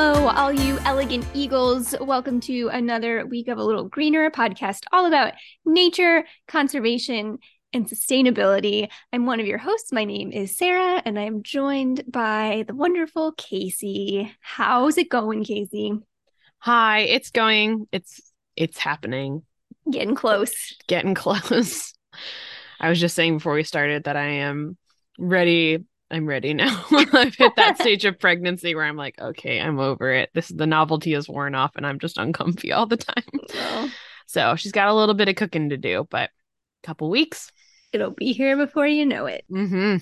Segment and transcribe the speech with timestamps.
[0.00, 1.92] Hello, all you elegant eagles.
[2.00, 5.32] Welcome to another week of A Little Greener podcast all about
[5.66, 7.38] nature, conservation,
[7.72, 8.88] and sustainability.
[9.12, 9.90] I'm one of your hosts.
[9.90, 14.32] My name is Sara, and I'm joined by the wonderful Casey.
[14.40, 15.98] How's it going, Casey?
[16.58, 17.88] Hi, it's going.
[17.90, 18.20] It's
[18.54, 19.42] it's happening.
[19.90, 20.76] Getting close.
[20.86, 21.92] Getting close.
[22.78, 24.76] I was just saying before we started that I am
[25.18, 25.84] ready.
[26.10, 26.84] I'm ready now.
[26.90, 30.30] I've hit that stage of pregnancy where I'm like, okay, I'm over it.
[30.34, 33.24] This the novelty is worn off and I'm just uncomfy all the time.
[33.54, 33.90] Oh,
[34.26, 36.30] So she's got a little bit of cooking to do, but
[36.82, 37.50] a couple weeks.
[37.92, 39.96] it'll be here before you know it, Mm-hmm.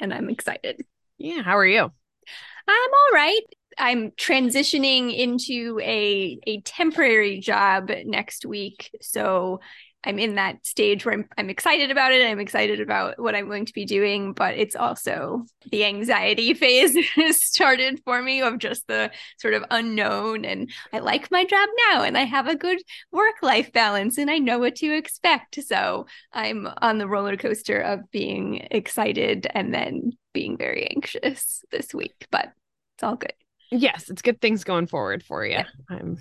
[0.00, 0.82] and I'm excited.
[1.18, 1.42] Yeah.
[1.42, 1.80] How are you?
[1.82, 3.40] I'm all right.
[3.78, 9.60] I'm transitioning into a a temporary job next week, so
[10.04, 12.26] I'm in that stage where I'm I'm excited about it.
[12.26, 16.96] I'm excited about what I'm going to be doing, but it's also the anxiety phase
[17.14, 20.44] has started for me of just the sort of unknown.
[20.44, 22.78] And I like my job now, and I have a good
[23.12, 25.62] work life balance, and I know what to expect.
[25.62, 31.94] So I'm on the roller coaster of being excited and then being very anxious this
[31.94, 32.52] week, but
[32.96, 33.34] it's all good.
[33.70, 35.52] Yes, it's good things going forward for you.
[35.52, 35.64] Yeah.
[35.88, 36.18] I'm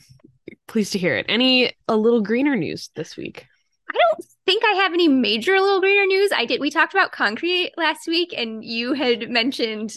[0.67, 1.25] pleased to hear it.
[1.27, 3.47] Any a little greener news this week?
[3.93, 6.31] I don't think I have any major little greener news.
[6.33, 6.61] I did.
[6.61, 9.95] We talked about concrete last week, and you had mentioned,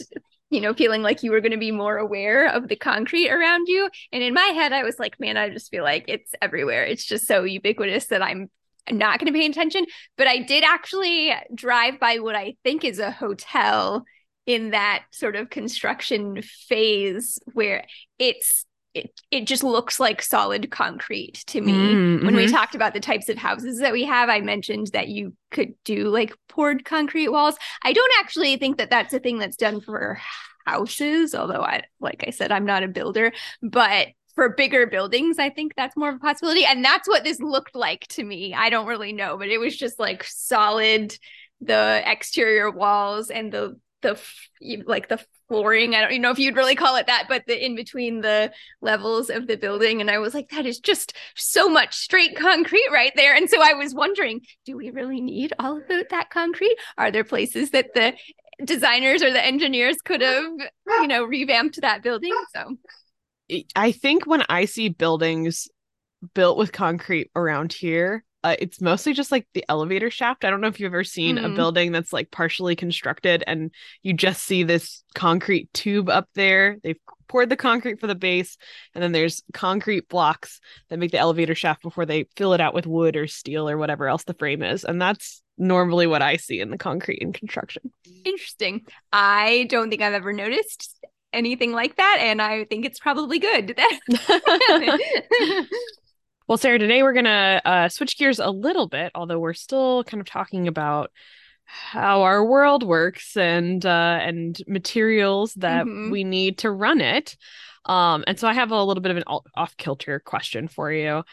[0.49, 3.67] you know, feeling like you were going to be more aware of the concrete around
[3.67, 3.89] you.
[4.11, 6.83] And in my head, I was like, man, I just feel like it's everywhere.
[6.83, 8.49] It's just so ubiquitous that I'm
[8.91, 9.85] not going to pay attention.
[10.17, 14.03] But I did actually drive by what I think is a hotel
[14.45, 17.85] in that sort of construction phase where
[18.19, 21.73] it's it, it just looks like solid concrete to me.
[21.73, 22.51] Mm, when we mhm.
[22.51, 26.07] talked about the types of houses that we have i mentioned that you could do
[26.07, 27.55] like poured concrete walls.
[27.83, 30.19] I don't actually think that that's a thing that's done for
[30.65, 35.47] houses although i like i said i'm not a builder but for bigger buildings i
[35.47, 36.65] think that's more of a possibility.
[36.65, 38.53] And that's what this looked like to me.
[38.53, 41.17] I don't really know but it was just like solid
[41.61, 45.93] the exterior walls and the the like the flooring.
[45.93, 48.51] I don't even know if you'd really call it that but the in between the
[48.81, 52.89] levels of the building and i was like that is just so much straight concrete
[52.91, 53.35] right there.
[53.35, 56.77] And so i was wondering do we really need all of that concrete?
[56.97, 58.13] Are there places that the
[58.63, 60.45] designers or the engineers could have
[60.87, 62.33] you know revamped that building?
[62.53, 62.77] So.
[63.75, 65.67] I think when I see buildings
[66.33, 70.45] built with concrete around here, uh, it's mostly just like the elevator shaft.
[70.45, 71.55] I don't know if you've ever seen a Mhm.
[71.55, 73.71] building that's like partially constructed and
[74.03, 76.77] you just see this concrete tube up there.
[76.83, 78.57] They've poured the concrete for the base,
[78.93, 82.73] and then there's concrete blocks that make the elevator shaft before they fill it out
[82.73, 84.83] with wood or steel or whatever else the frame is.
[84.85, 87.91] And that's normally what I see in the concrete in construction.
[88.23, 88.81] interesting
[89.13, 90.99] i don't think i've ever noticed
[91.33, 93.77] anything like that and i think it's probably good
[96.47, 100.21] Well, Sara, today we're gonna uh, switch gears a little bit, although we're still kind
[100.21, 101.11] of talking about
[101.65, 106.11] how our world works and uh, and materials that Mhm.
[106.11, 107.35] we need to run it.
[107.85, 109.23] Um, and so I have a little bit of an
[109.55, 111.23] off kilter question for you.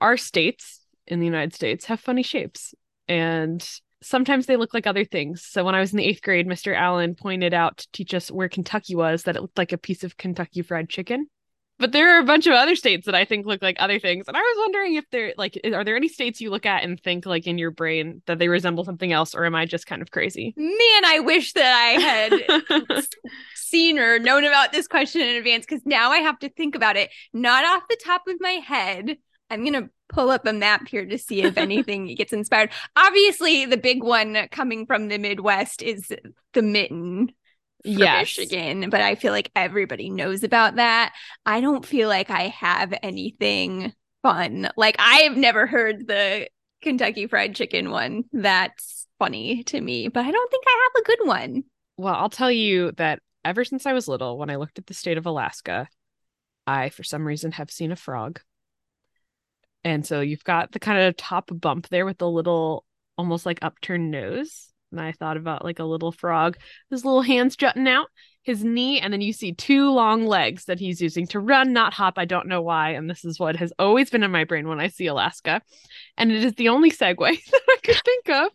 [0.00, 2.72] Our states in the United States have funny shapes,
[3.08, 3.66] and
[4.00, 5.44] sometimes they look like other things.
[5.44, 6.72] So when I was in the eighth grade, Mr.
[6.74, 10.04] Allen pointed out to teach us where Kentucky was that it looked like a piece
[10.04, 11.28] of Kentucky Fried Chicken.
[11.80, 14.28] But there are a bunch of other states that I think look like other things.
[14.28, 17.00] And I was wondering if there like are there any states you look at and
[17.00, 20.02] think like in your brain that they resemble something else or am I just kind
[20.02, 20.54] of crazy?
[20.56, 23.06] man i wish that i had
[23.70, 26.96] seen or known about this question in advance because now I have to think about
[26.96, 29.16] it, not off the top of my head.
[29.48, 32.70] I'm going to pull up a map here to see if anything gets inspired.
[32.96, 36.12] Obviously, the big one coming from the Midwest is
[36.52, 37.32] the mitten
[37.84, 38.38] Yes.
[38.38, 41.14] Michigan, but I feel like everybody knows about that.
[41.46, 43.92] I don't feel like I have anything
[44.22, 44.70] fun.
[44.76, 46.48] Like, I have never heard the
[46.82, 48.24] Kentucky Fried Chicken one.
[48.32, 51.64] That's funny to me, but I don't think I have a good one.
[51.96, 54.94] Well, I'll tell you that ever since I was little, when I looked at the
[54.94, 55.88] state of Alaska,
[56.66, 58.40] I, for some reason, have seen a frog.
[59.84, 62.84] And so you've got the kind of top bump there with the little,
[63.16, 64.69] almost like upturned nose.
[64.90, 66.56] And I thought about like a little frog,
[66.90, 68.08] his little hands jutting out,
[68.42, 71.94] his knee, and then you see two long legs that he's using to run, not
[71.94, 72.14] hop.
[72.16, 72.90] I don't know why.
[72.90, 75.62] And this is what has always been in my brain when I see Alaska.
[76.16, 77.16] And it is the only segue
[77.50, 78.50] that I could think of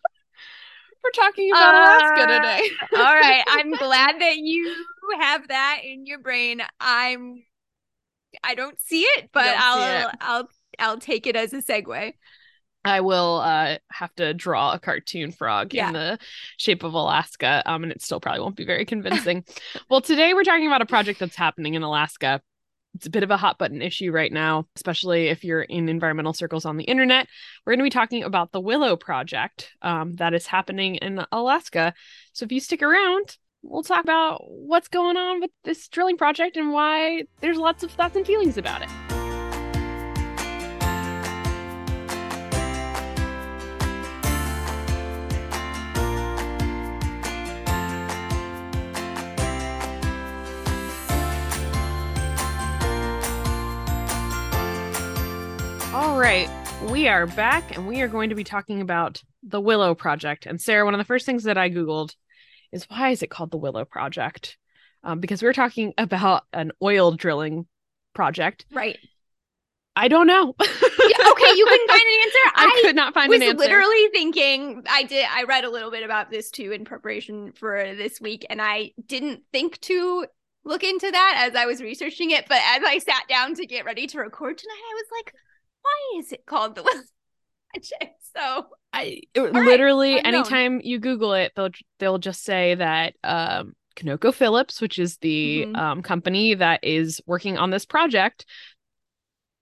[1.00, 2.70] for talking about Alaska Uh, today.
[2.96, 3.44] All right.
[3.48, 4.74] I'm glad that you
[5.20, 6.60] have that in your brain.
[6.80, 7.42] I'm
[8.42, 10.16] I don't see it, but I'll it.
[10.20, 10.48] I'll
[10.78, 12.12] I'll take it as a segue.
[12.86, 15.88] I will uh, have to draw a cartoon frog Yeah.
[15.88, 16.18] in the
[16.56, 19.44] shape of Alaska, um, and it still probably won't be very convincing.
[19.90, 22.40] well, today we're talking about a project that's happening in Alaska.
[22.94, 26.32] It's a bit of a hot button issue right now, especially if you're in environmental
[26.32, 27.26] circles on the internet.
[27.66, 31.92] We're going to be talking about the Willow Project um, that is happening in Alaska.
[32.32, 36.56] So if you stick around, we'll talk about what's going on with this drilling project
[36.56, 38.88] and why there's lots of thoughts and feelings about it.
[56.16, 56.48] All right,
[56.88, 60.46] we are back and we are going to be talking about the Willow Project.
[60.46, 62.14] And Sara, one of the first things that I Googled
[62.72, 64.56] is why is it called the Willow Project?
[65.04, 67.66] Um, because we are talking about an oil drilling
[68.14, 68.64] project.
[68.72, 68.98] Right.
[69.94, 70.54] I don't know.
[70.58, 72.38] Yeah, okay, you couldn't find an answer.
[72.56, 73.50] I, could not find an answer.
[73.50, 76.86] I was literally thinking I did I read a little bit about this too in
[76.86, 80.24] preparation for this week and I didn't think to
[80.64, 83.84] look into that as I was researching it but as I sat down to get
[83.84, 85.34] ready to record tonight I was like
[85.86, 87.02] why is it called the Willow
[87.74, 90.34] Project so I right, literally unknown.
[90.34, 95.64] anytime you Google it, they'll they'll just say that um Conoco Phillips, which is the
[95.66, 95.76] Mhm.
[95.76, 98.44] um, company that is working on this project,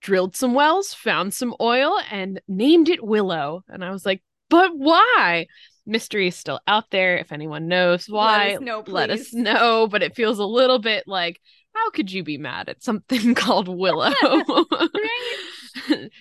[0.01, 3.63] drilled some wells, found some oil, and named it Willow.
[3.69, 5.47] And I was like, but why?
[5.85, 7.17] Mystery is still out there.
[7.17, 9.87] If anyone knows why, let us know let us know.
[9.87, 11.39] But it feels a little bit like,
[11.73, 14.11] how could you be mad at something called Willow?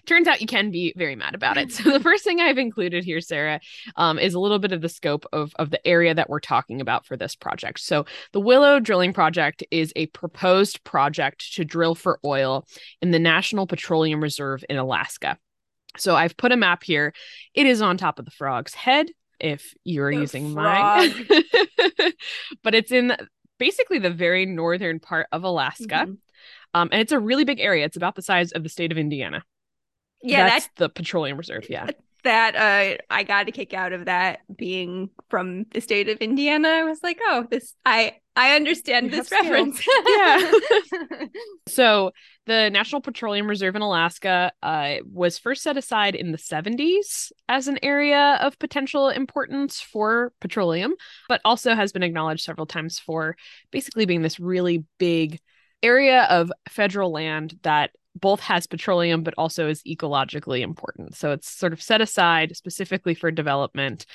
[0.07, 1.73] Turns out you can be very mad about it.
[1.85, 3.61] So the first thing I've included here, Sara,
[3.97, 6.81] um, is a little bit of the scope of of the area that we're talking
[6.81, 7.81] about for this project.
[7.81, 12.67] So the Willow Drilling Project is a proposed project to drill for oil
[13.03, 15.39] in the National Petroleum Reserve in Alaska.
[15.97, 17.13] So I've put a map here.
[17.55, 19.11] It is on top of the frog's head.
[19.41, 21.13] If you're The using mine,
[22.63, 23.17] but it's in
[23.59, 26.07] basically the very northern part of Alaska.
[26.07, 26.17] Mhm.
[26.73, 27.85] Um, and it's a really big area.
[27.85, 29.45] It's about the size of the state of Indiana.
[30.25, 31.67] Yeah that's that the petroleum reserve.
[31.69, 31.89] Yeah,
[32.25, 36.69] that uh I got a kick out of that being from the state of Indiana
[36.69, 40.53] I was like oh this I I understand You this reference Yeah.
[41.69, 42.11] so
[42.47, 47.69] the National Petroleum Reserve in Alaska uh, was first set aside in the 70s as
[47.69, 50.95] an area of potential importance for petroleum,
[51.29, 53.37] but also has been acknowledged several times for
[53.71, 55.41] basically being this really big
[55.83, 61.17] area of federal land that both has petroleum but also is ecologically important.
[61.17, 64.07] So it's sort of set aside specifically for development.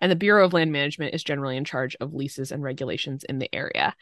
[0.00, 3.38] And the Bureau of Land Management is generally in charge of leases and regulations in
[3.38, 3.94] the area.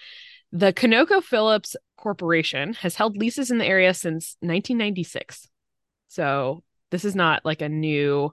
[0.52, 5.48] The Conoco Phillips Corporation has held leases in the area since 1996.
[6.08, 8.32] So this is not like a new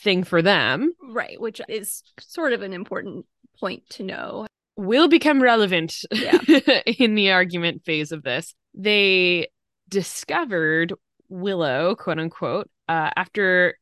[0.00, 0.92] thing for them.
[1.10, 3.24] right which is sort of an important
[3.60, 4.46] point to know
[4.76, 6.36] Will become relevant Yeah.
[6.98, 8.54] in the argument phase of this.
[8.74, 9.46] They
[9.88, 10.92] discovered
[11.28, 13.78] Willow, quote unquote, uh, after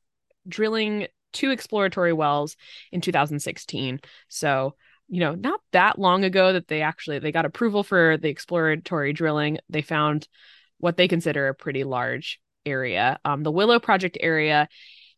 [0.49, 2.57] drilling two exploratory wells
[2.91, 4.01] in 2016.
[4.29, 4.75] So,
[5.09, 9.13] you know, not that long ago that they actually they got approval for the exploratory
[9.13, 9.59] drilling.
[9.69, 10.29] They found
[10.79, 13.19] what they consider a pretty large area.
[13.25, 14.69] Um, the Willow Project area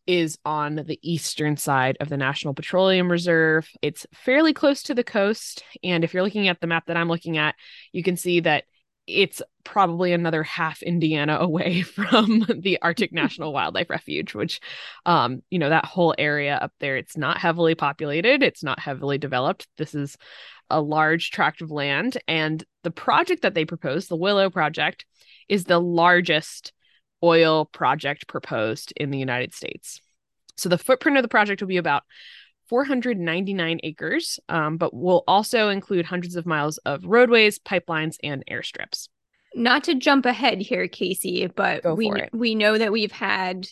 [0.07, 3.67] is on the eastern side of the National Petroleum Reserve.
[3.81, 5.63] It's fairly close to the coast.
[5.83, 7.55] And if you're looking at the map that I'm looking at,
[7.91, 8.65] you can see that
[9.07, 14.59] it's probably another half Indiana away from the Arctic National Wildlife Refuge, which,
[15.05, 19.17] um, you know, that whole area up there, it's not heavily populated, it's not heavily
[19.17, 19.67] developed.
[19.77, 20.17] This is
[20.69, 22.17] a large tract of land.
[22.27, 25.05] And the project that they proposed, the Willow Project,
[25.47, 26.73] is the largest
[27.23, 30.01] oil project proposed in the United States.
[30.57, 32.03] So the footprint of the project will be about
[32.69, 39.07] 499 acres, um, but will also include hundreds of miles of roadways, pipelines, and airstrips.
[39.55, 43.67] not to jump ahead here Casey but Go we we know that we've had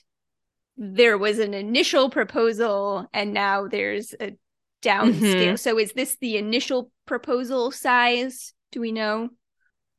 [0.77, 4.33] there was an initial proposal and now there's a
[4.81, 5.59] downscale Mhm.
[5.59, 9.29] so is this the initial proposal size do we know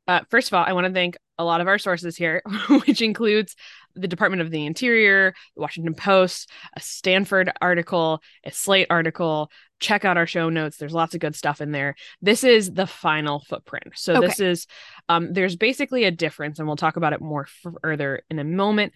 [0.06, 2.42] Uh, first of all, I want to thank a lot of our sources here,
[2.86, 3.56] which includes
[3.94, 9.50] the Department of the Interior, the Washington Post, a Stanford article, a Slate article.
[9.80, 10.76] Check out our show notes.
[10.76, 11.94] There's lots of good stuff in there.
[12.22, 13.92] This is the final footprint.
[13.96, 14.66] So this is
[15.08, 17.46] um, there's basically a difference, and we'll talk about it more
[17.82, 18.92] further in a moment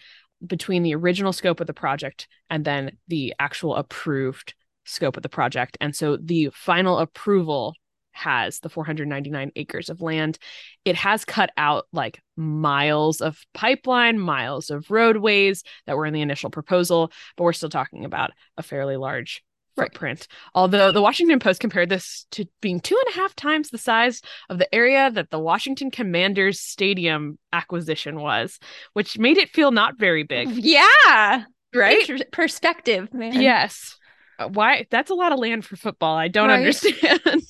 [0.47, 5.28] between the original scope of the project and then the actual approved scope of the
[5.28, 5.76] project.
[5.81, 7.75] And so the final approval
[8.18, 10.38] has the 499 acres of land.
[10.84, 16.20] It has cut out like miles of pipeline, miles of roadways that were in the
[16.22, 19.42] initial proposal, but we're still talking about a fairly large
[19.76, 20.20] footprint.
[20.20, 20.38] Right.
[20.54, 24.20] Although the Washington Post compared this to being two and a half times the size
[24.50, 28.58] of the area that the Washington Commanders Stadium acquisition was,
[28.92, 30.50] which made it feel not very big.
[30.50, 31.44] Yeah.
[31.75, 32.30] Right?
[32.32, 33.40] Perspective, man.
[33.40, 33.96] Yes.
[34.38, 36.59] Uh, why that's a lot of land for football i don't right.
[36.59, 37.23] understand.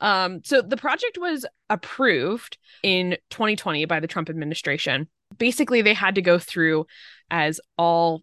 [0.00, 5.08] Um so the project was approved in 2020 by the trump administration.
[5.38, 6.86] Basically they had to go through
[7.30, 8.22] as all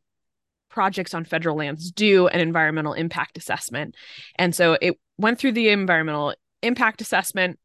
[0.70, 3.96] projects on federal lands do an environmental impact assessment.
[4.36, 7.60] And so it went through the environmental impact assessment.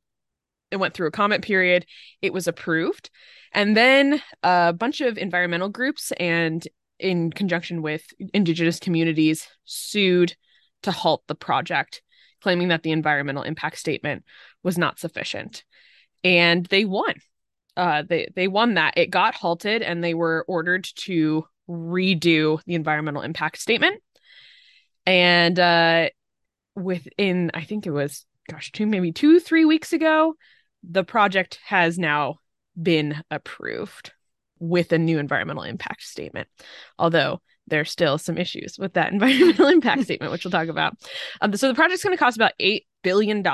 [0.70, 1.86] It went through a comment period.
[2.22, 3.10] It was approved.
[3.52, 6.66] And then a bunch of environmental groups and
[6.98, 10.36] in conjunction with indigenous communities, sued
[10.82, 12.02] to halt the project,
[12.42, 14.24] claiming that the environmental impact statement
[14.62, 15.64] was not sufficient.
[16.22, 17.14] And they won.
[17.76, 18.96] Uh, they they won that.
[18.96, 24.02] It got halted, and they were ordered to redo the environmental impact statement.
[25.06, 26.08] And uh,
[26.76, 30.34] within, I think it was, gosh, two maybe two three weeks ago,
[30.82, 32.36] the project has now
[32.80, 34.12] been approved
[34.68, 36.48] with a new environmental impact statement.
[36.98, 40.94] Although there's still some issues with that environmental impact statement, which we'll talk about.
[41.40, 43.46] Um, so the project's going to cost about $8 billion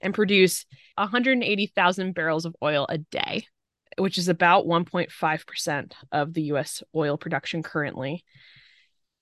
[0.00, 3.46] and produce 180,000 barrels of oil a day,
[3.96, 8.24] which is about 1.5% of the US oil production currently.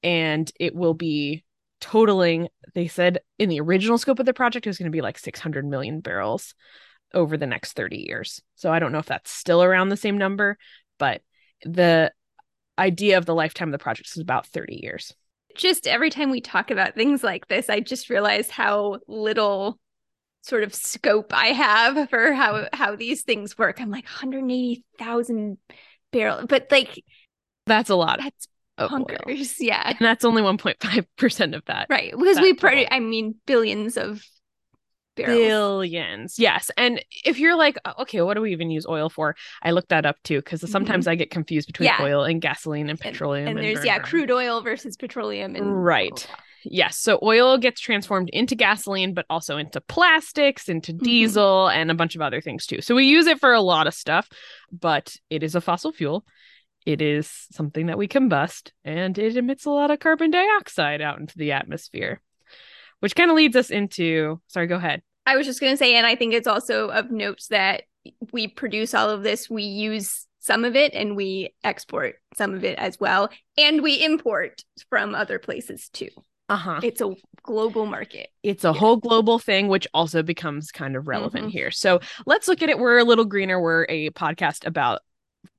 [0.03, 1.45] And it will be
[1.81, 5.03] totaling, they said in the original scope of the project, it was going to be
[5.03, 6.55] like 600 million barrels
[7.15, 8.41] over the next 30 years.
[8.57, 10.59] So I don't know if that's still around the same number,
[10.99, 11.23] but
[11.65, 12.13] the
[12.79, 15.15] idea of the lifetime of the project is about 30 years.
[15.55, 19.79] Just every time we talk about things like this, I just realize how little
[20.43, 23.81] sort of scope I have for how how these things work.
[23.81, 25.59] I'm like 180,000
[26.13, 27.03] barrels, but like
[27.67, 28.21] that's a lot.
[28.23, 28.49] That's
[28.79, 29.57] bonkers.
[29.59, 29.89] Yeah.
[29.89, 31.87] And that's only 1.5% of that.
[31.89, 32.13] Right.
[32.17, 34.23] Because we pretty I mean billions of
[35.17, 35.39] barrels.
[35.39, 36.39] Billions.
[36.39, 36.71] Yes.
[36.77, 39.35] And if you're like, okay, what do we even use oil for?
[39.63, 41.13] I looked that up too, because sometimes mm-hmm.
[41.13, 41.99] I get confused between yeah.
[42.01, 43.49] oil and gasoline and petroleum.
[43.49, 45.57] And, and, and there's, yeah, crude oil versus petroleum.
[45.57, 46.27] And right.
[46.65, 46.99] Yes.
[46.99, 51.05] So oil gets transformed into gasoline, but also into plastics, into mm-hmm.
[51.05, 52.81] diesel, and a bunch of other things too.
[52.81, 54.29] So we use it for a lot of stuff,
[54.73, 56.25] but it is a fossil fuel.
[56.85, 61.19] It is something that we combust and it emits a lot of carbon dioxide out
[61.19, 62.21] into the atmosphere
[63.01, 65.95] which kind of leads us into sorry go ahead i was just going to say
[65.95, 67.83] and i think it's also of note that
[68.33, 72.65] we produce all of this we use some of it and we export some of
[72.65, 73.29] it as well.
[73.59, 76.09] And we import from other places too.
[76.49, 76.79] Uh-huh.
[76.85, 78.29] It's a global market.
[78.45, 78.75] It's a yeah.
[78.75, 81.51] whole global thing which also becomes kind of relevant mm-hmm.
[81.51, 81.71] here.
[81.73, 82.79] So let's look at it.
[82.79, 83.61] We're a little greener.
[83.61, 85.01] We're a podcast about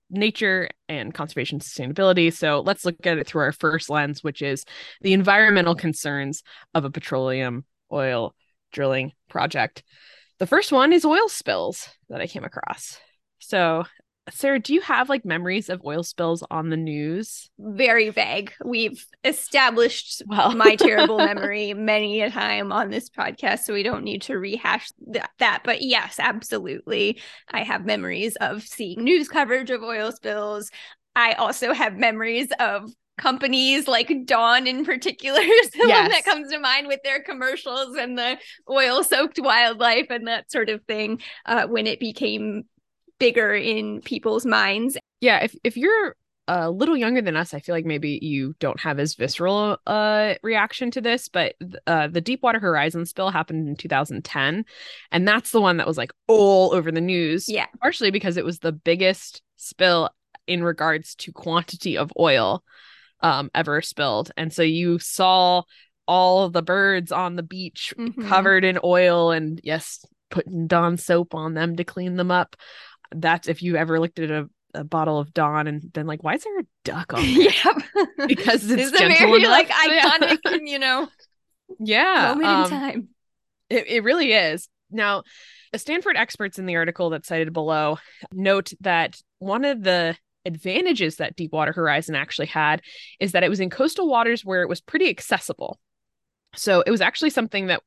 [0.10, 2.32] nature and conservation sustainability.
[2.32, 4.64] So let's look at it through our first lens, which is
[5.02, 6.44] the environmental concerns
[6.74, 8.34] of a petroleum oil
[8.72, 9.84] drilling project.
[10.40, 13.00] The first one is oil spills that I came across.
[13.40, 13.86] So
[14.30, 17.50] Sara, do you have like memories of oil spills on the news?
[17.60, 18.54] Very vague.
[18.64, 20.54] We've established well.
[20.54, 24.90] my terrible memory many a time on this podcast, so we don't need to rehash
[25.12, 25.62] th- that.
[25.64, 27.20] But yes, absolutely.
[27.50, 30.72] I have memories of seeing news coverage of oil spills.
[31.18, 36.04] I also have memories of companies like Dawn in particular is the yes.
[36.04, 38.38] one that comes to mind with their commercials and the
[38.70, 42.66] oil soaked wildlife and that sort of thing uh, when it became
[43.20, 44.96] bigger in people's minds.
[45.20, 46.16] Yeah, if if you're
[46.48, 50.36] a little younger than us, I feel like maybe you don't have as visceral uh
[50.44, 51.56] reaction to this, but
[51.88, 54.66] uh the Deepwater Horizon spill happened in 2010,
[55.12, 57.50] and that's the one that was like all over the news.
[57.50, 57.66] Yeah.
[57.82, 60.12] Partially because it was the biggest spill
[60.48, 62.64] in regards to quantity of oil
[63.22, 64.32] um ever spilled.
[64.38, 65.64] And so you saw
[66.08, 68.28] all the birds on the beach mm-hmm.
[68.30, 72.56] covered in oil and yes, putting Dawn soap on them to clean them up
[73.16, 76.36] that's if you ever looked at a, a bottle of Dawn and been like, why
[76.36, 77.50] is there a duck on there?
[77.50, 79.52] yeah, because it's, it's gentle very enough.
[79.52, 80.52] like iconic, yeah.
[80.52, 81.08] and you know,
[81.80, 83.08] yeah, moment um, in time.
[83.70, 84.68] It it really is.
[84.90, 85.24] Now,
[85.72, 88.00] the Stanford experts in the article that's cited below
[88.32, 90.16] note that one of the
[90.48, 92.82] advantages that Deepwater Horizon actually had
[93.20, 95.80] is that it was in coastal waters where it was pretty accessible.
[96.56, 97.84] So it was actually something that,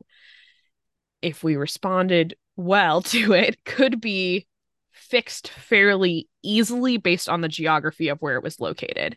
[1.22, 4.46] if we responded well to it, could be
[4.92, 9.16] fixed fairly easily based on the geography of where it was located.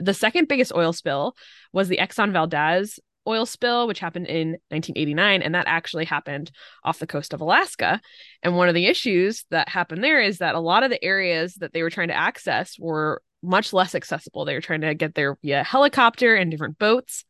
[0.00, 1.36] The second biggest oil spill
[1.72, 6.50] was the Exxon Valdez oil spill, which happened in 1989, and that actually happened
[6.82, 8.00] off the coast of Alaska.
[8.42, 11.54] And one of the issues that happened there is that a lot of the areas
[11.56, 14.44] that they were trying to access were much less accessible.
[14.44, 17.24] They were trying to get there via helicopter and different boats.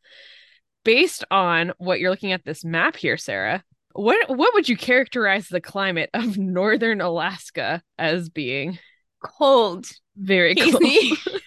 [0.85, 3.63] Based on what you're looking at this map here, Sara,
[3.93, 8.79] what what would you characterize the climate of northern Alaska as being?
[9.21, 9.85] Cold.
[10.15, 10.81] Very cold.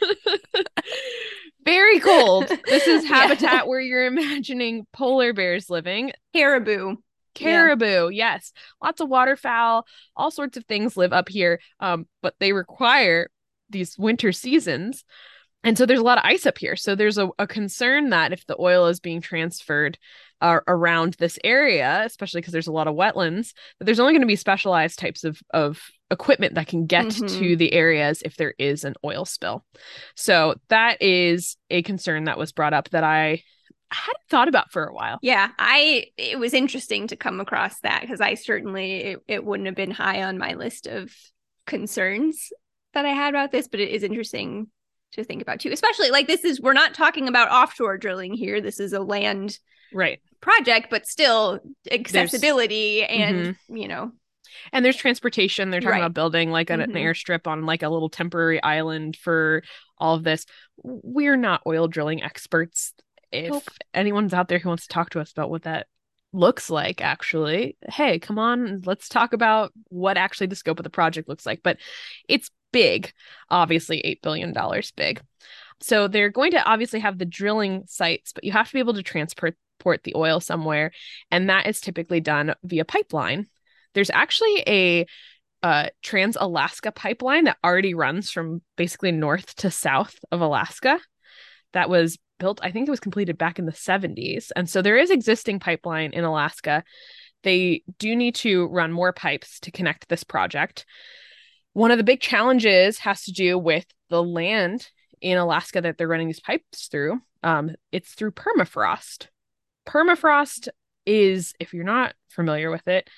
[1.93, 2.49] Very cold.
[2.67, 3.63] This is habitat Yeah.
[3.65, 6.13] where you're imagining polar bears living.
[6.33, 6.97] Caribou.
[7.35, 8.53] Caribou, yes.
[8.83, 11.61] Lots of waterfowl, all sorts of things live up here.
[11.81, 13.29] Um, but they require
[13.71, 15.05] these winter seasons.
[15.65, 16.77] And so there's a lot of ice up here.
[16.77, 19.97] So there's a, a concern that if the oil is being transferred
[20.43, 24.27] around this area, especially because there's a lot of wetlands, that there's only going to
[24.27, 25.81] be specialized types of, of
[26.11, 27.39] equipment that can get Mhm.
[27.39, 29.65] to the areas if there is an oil spill.
[30.15, 33.43] So that is a concern that was brought up that I
[33.91, 35.19] hadn't thought about for a while.
[35.23, 39.67] Yeah, I it was interesting to come across that because I certainly it, it wouldn't
[39.67, 41.15] have been high on my list of
[41.67, 42.51] concerns
[42.95, 44.69] that I had about this, but it is interesting
[45.13, 45.71] to think about too.
[45.71, 48.61] Especially like this is we're not talking about offshore drilling here.
[48.61, 49.59] This is a land
[49.93, 50.21] Right.
[50.41, 54.13] project, but still accessibility and you know
[54.73, 55.71] And there's transportation.
[55.71, 55.99] They're talking Right.
[56.01, 57.03] about building like an, an Mhm.
[57.03, 59.63] airstrip on like a little temporary island for
[59.99, 60.45] all of this.
[60.83, 62.93] We're not oil drilling experts.
[63.31, 63.63] If Nope.
[63.95, 65.87] anyone's out there who wants to talk to us about what that
[66.35, 70.91] looks like, actually, hey, come on, let's talk about what actually the scope of the
[70.91, 71.63] project looks like.
[71.63, 71.79] But
[72.29, 73.13] it's big,
[73.49, 74.53] obviously, $8 billion
[74.97, 75.23] big.
[75.81, 78.95] So they're going to obviously have the drilling sites, but you have to be able
[78.95, 79.57] to transport
[80.05, 80.93] the oil somewhere.
[81.31, 83.49] And that is typically done via pipeline
[83.95, 85.07] there's actually a
[85.63, 90.99] uh, Trans Alaska pipeline that already runs from basically north to south of Alaska.
[91.73, 94.51] That was built, I think it was completed back in the 70s.
[94.57, 96.83] And so there is existing pipeline in Alaska.
[97.45, 100.85] They do need to run more pipes to connect this project.
[101.73, 104.89] One of the big challenges has to do with the land
[105.21, 107.21] in Alaska that they're running these pipes through.
[107.43, 109.29] Um, it's through permafrost.
[109.87, 110.69] Permafrost
[111.07, 113.09] is, if you're not familiar with it,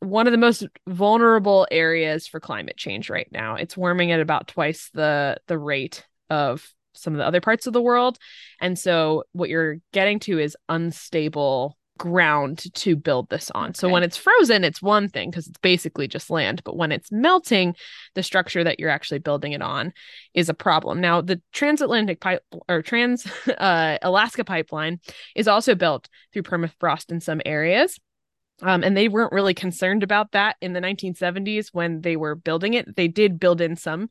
[0.00, 3.56] one of the most vulnerable areas for climate change right now.
[3.56, 7.72] It's warming at about twice the the rate of some of the other parts of
[7.72, 8.18] the world.
[8.60, 13.74] And so what you're getting to is unstable ground to build this on.
[13.74, 17.12] So when it's frozen, it's one thing because it's basically just land, but when it's
[17.12, 17.76] melting,
[18.14, 19.92] the structure that you're actually building it on
[20.32, 21.02] is a problem.
[21.02, 23.26] Now, the transatlantic pipe or trans
[23.58, 24.98] uh, Alaska pipeline
[25.36, 28.00] is also built through permafrost in some areas.
[28.62, 32.72] Um, and they weren't really concerned about that in the 1970s when they were building
[32.74, 32.96] it.
[32.96, 34.08] They did build in some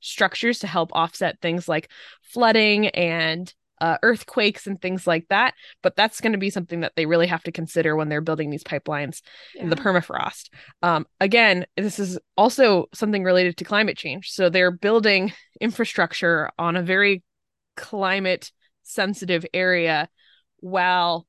[0.00, 1.90] structures to help offset things like
[2.20, 5.54] flooding and uh, earthquakes and things like that.
[5.82, 8.48] But that's going to be something that they really have to consider when they're building
[8.48, 9.22] these pipelines
[9.56, 10.50] in the permafrost.
[10.82, 14.30] Um, again, this is also something related to climate change.
[14.30, 17.24] So they're building infrastructure on a very
[17.76, 18.52] climate
[18.84, 20.08] sensitive area
[20.60, 21.26] while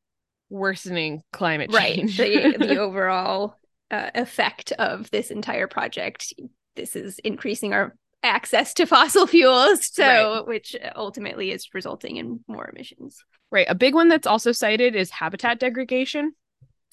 [0.49, 2.17] worsening climate right change.
[2.17, 3.55] the the overall
[3.89, 6.31] uh, effect of this entire project
[6.75, 12.69] this is increasing our access to fossil fuels so which ultimately is resulting in more
[12.73, 13.67] emissions Right.
[13.69, 16.33] A big one that's also cited is habitat degradation.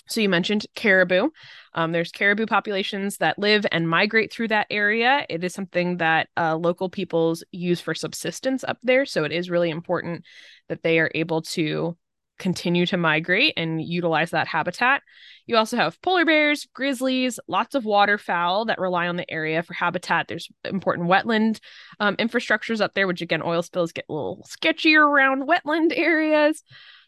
[0.08, 1.30] So you mentioned caribou.
[1.72, 5.24] Um, there's caribou populations that live and migrate through that area.
[5.30, 9.06] It is something that uh, local peoples use for subsistence up there.
[9.06, 10.26] So it is really important
[10.68, 11.96] that they are able to
[12.40, 15.02] continue to migrate and utilize that habitat.
[15.46, 19.74] You also have polar bears, grizzlies, lots of waterfowl that rely on the area for
[19.74, 20.26] habitat.
[20.26, 21.60] There's important wetland
[22.00, 26.64] um, infrastructures up there, which again, oil spills get a little sketchier around wetland areas.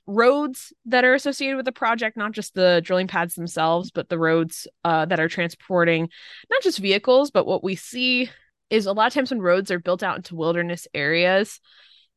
[0.07, 4.18] Roads that are associated with the project, not just the drilling pads themselves, but the
[4.18, 6.09] roads uh, that are transporting
[6.51, 8.29] not just vehicles, but what we see
[8.68, 11.61] is a lot of times when roads are built out into wilderness areas,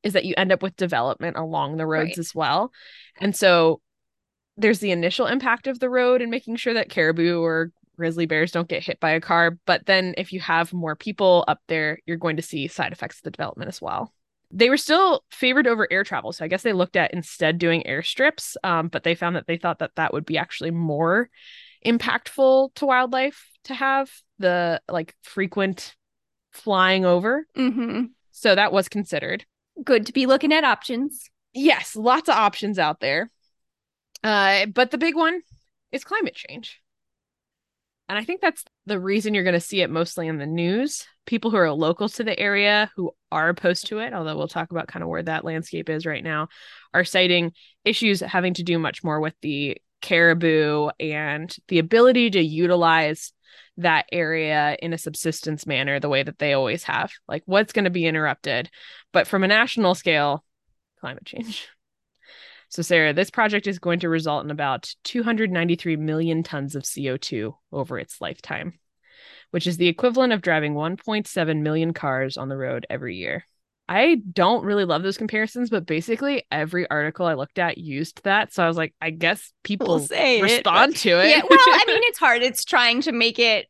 [0.06, 2.18] is that you end up with development along the roads Right.
[2.20, 2.72] as well.
[3.20, 3.82] And so
[4.56, 8.52] there's the initial impact of the road and making sure that caribou or grizzly bears
[8.52, 9.58] don't get hit by a car.
[9.66, 13.18] But then if you have more people up there, you're going to see side effects
[13.18, 14.14] of the development as well.
[14.52, 16.32] They were still favored over air travel.
[16.32, 19.58] So I guess they looked at instead doing airstrips, um, but they found that they
[19.58, 21.30] thought that that would be actually more
[21.86, 25.96] impactful to wildlife to have the like frequent
[26.52, 27.48] flying over.
[27.56, 29.46] hmm So that was considered.
[29.84, 33.32] Good to be looking at options yes, lots of options out there.
[34.24, 35.42] Uh, but the big one
[35.92, 36.82] is climate change.
[38.08, 41.08] And I think that's the reason you're going to see it mostly in the news.
[41.26, 44.70] People who are local to the area who are opposed to it, although we'll talk
[44.70, 46.50] about kind of where that landscape is right now,
[46.94, 47.52] are citing
[47.84, 53.34] issues having to do much more with the caribou and the ability to utilize
[53.78, 57.12] that area in a subsistence manner the way that they always have.
[57.28, 58.70] Like what's going to be interrupted.
[59.12, 60.44] But from a national scale,
[61.00, 61.68] climate change.
[62.70, 67.54] So, Sara, this project is going to result in about 293 million tons of CO2
[67.72, 68.80] over its lifetime,
[69.52, 73.46] which is the equivalent of driving 1.7 million cars on the road every year.
[73.88, 78.52] I don't really love those comparisons, but basically every article I looked at used that.
[78.52, 81.30] So I was like, I guess people we'll say respond it, to it.
[81.30, 82.42] Yeah, well, I mean, it's hard.
[82.42, 83.68] It's trying to make it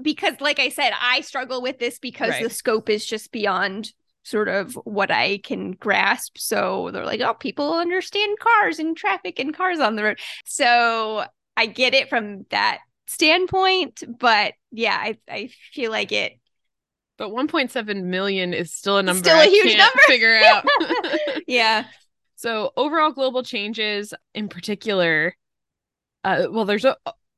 [0.00, 2.42] because, like I said, I struggle with this because right.
[2.42, 6.38] the scope is just beyond sort of what I can grasp.
[6.38, 10.18] So they're like, oh, people understand cars and traffic and cars on the road.
[10.44, 11.24] So
[11.56, 14.02] I get it from that standpoint.
[14.18, 16.38] But yeah, I, I feel like it.
[17.18, 19.98] But 1.7 million is still a number still a I huge number.
[20.06, 20.64] figure out.
[21.46, 21.86] yeah.
[22.36, 25.34] So overall global changes in particular,
[26.24, 26.96] uh, well, there's a,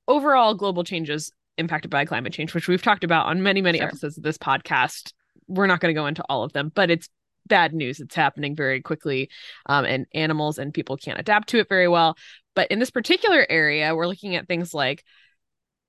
[0.08, 3.88] overall global changes impacted by climate change, which we've talked about on many, many sure.
[3.88, 5.12] episodes of this podcast
[5.48, 7.08] we're not going to go into all of them, but it's
[7.46, 8.00] bad news.
[8.00, 9.30] It's happening very quickly,
[9.66, 12.16] um, and animals and people can't adapt to it very well.
[12.54, 15.04] But in this particular area, we're looking at things like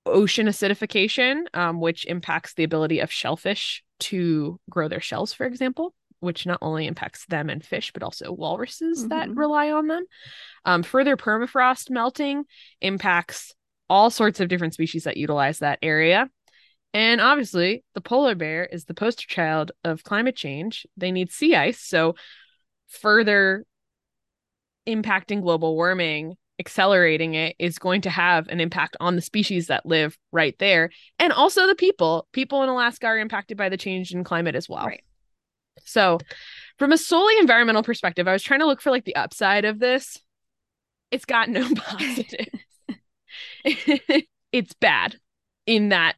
[0.05, 5.93] ocean acidification, um, which impacts the ability of shellfish to grow their shells, for example,
[6.19, 9.09] which not only impacts them and fish, but also walruses mm-hmm.
[9.09, 10.05] that rely on them.
[10.65, 12.45] Um, further permafrost melting
[12.81, 13.53] impacts
[13.89, 16.29] all sorts of different species that utilize that area.
[16.93, 20.87] And obviously, the polar bear is the poster child of climate change.
[20.97, 21.81] They need sea ice.
[21.81, 22.15] So,
[22.87, 23.65] further
[24.87, 29.85] impacting global warming, accelerating it, is going to have an impact on the species that
[29.85, 30.89] live right there.
[31.17, 32.27] And also the people.
[32.33, 34.85] People in Alaska are impacted by the change in climate as well.
[34.85, 35.03] Right.
[35.85, 36.19] So,
[36.77, 39.79] from a solely environmental perspective, I was trying to look for like the upside of
[39.79, 40.19] this.
[41.11, 42.47] It's got no positive.
[44.51, 45.15] it's bad
[45.65, 46.15] in that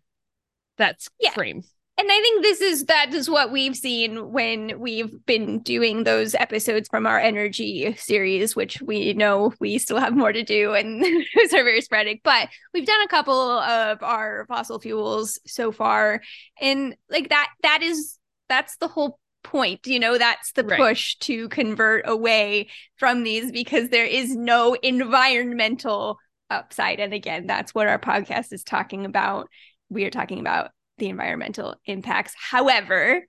[0.77, 1.32] that's yeah.
[1.32, 1.63] frame.
[2.02, 6.34] And I think this is that is what we've seen when we've been doing those
[6.34, 11.04] episodes from our energy series, which we know we still have more to do and
[11.36, 12.24] those are very sporadic.
[12.24, 16.24] But we've done a couple of our fossil fuels so far.
[16.60, 18.18] And like that that is
[18.50, 20.80] that's the whole point you know that's the right.
[20.80, 26.18] push to convert away from these because there is no environmental
[26.50, 29.48] upside and again that's what our podcast is talking about
[29.90, 30.70] we are talking about
[31.02, 32.34] the environmental impacts.
[32.38, 33.26] However,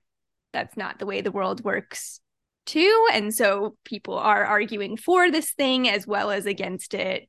[0.53, 2.21] that's not the way the world works
[2.67, 3.07] too.
[3.11, 7.27] And so people are arguing for this thing as well as against it.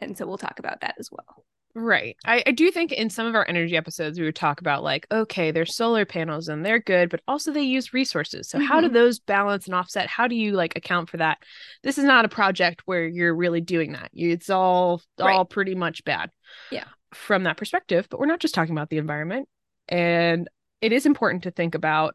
[0.00, 1.46] And so we'll talk about that as well.
[1.76, 2.16] Right.
[2.24, 5.06] I, I do think in some of our energy episodes, we would talk about like,
[5.12, 8.48] okay, there's solar panels and they're good, but also they use resources.
[8.48, 8.66] So, mm-hmm.
[8.66, 8.94] how do mm-hmm.
[8.94, 10.08] those balance and offset?
[10.08, 11.38] How do you like account for that?
[11.82, 14.10] This is not a project where you're really doing that.
[14.12, 15.34] It's all right.
[15.34, 16.30] all pretty much bad.
[16.70, 19.48] Yeah from that perspective, but we're not just talking about the environment.
[19.88, 20.48] And
[20.80, 22.14] it is important to think about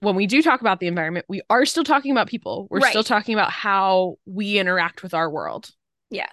[0.00, 2.66] when we do talk about the environment, we are still talking about people.
[2.70, 2.90] We're right.
[2.90, 5.70] still talking about how we interact with our world.
[6.10, 6.28] Yeah.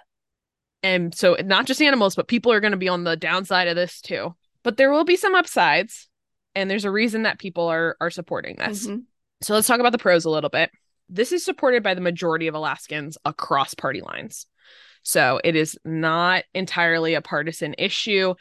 [0.82, 3.76] And so not just animals, but people are going to be on the downside of
[3.76, 4.34] this too.
[4.62, 6.08] But there will be some upsides,
[6.54, 8.86] and there's a reason that people are are supporting this.
[8.86, 9.00] Mm-hmm.
[9.42, 10.70] So let's talk about the pros a little bit.
[11.08, 14.46] This is supported by the majority of Alaskans across party lines.
[15.02, 18.34] So it is not entirely a partisan issue.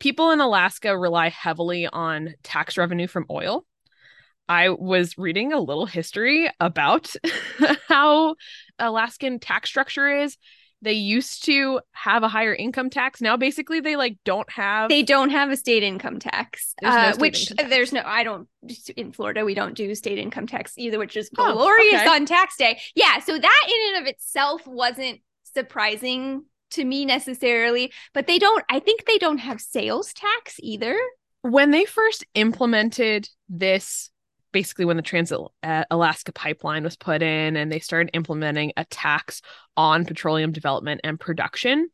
[0.00, 3.64] People in Alaska rely heavily on tax revenue from oil.
[4.48, 7.14] I was reading a little history about
[7.88, 8.34] how
[8.78, 10.36] Alaskan tax structure is.
[10.82, 13.22] They used to have a higher income tax.
[13.22, 14.90] Now, basically, they like don't have.
[14.90, 17.70] They don't have a state income tax, no uh, state which income tax.
[17.70, 18.02] there's no.
[18.04, 18.48] I don't
[18.94, 19.46] in Florida.
[19.46, 22.08] We don't do state income tax either, which is glorious oh, okay.
[22.08, 22.78] on tax day.
[22.94, 25.20] Yeah, so that in and of itself wasn't
[25.54, 30.98] surprising to me necessarily, but they don't, I think they don't have sales tax either.
[31.42, 34.10] When they first implemented this,
[34.52, 38.84] basically when the Trans uh, Alaska pipeline was put in and they started implementing a
[38.86, 39.42] tax
[39.76, 41.88] on petroleum development and production,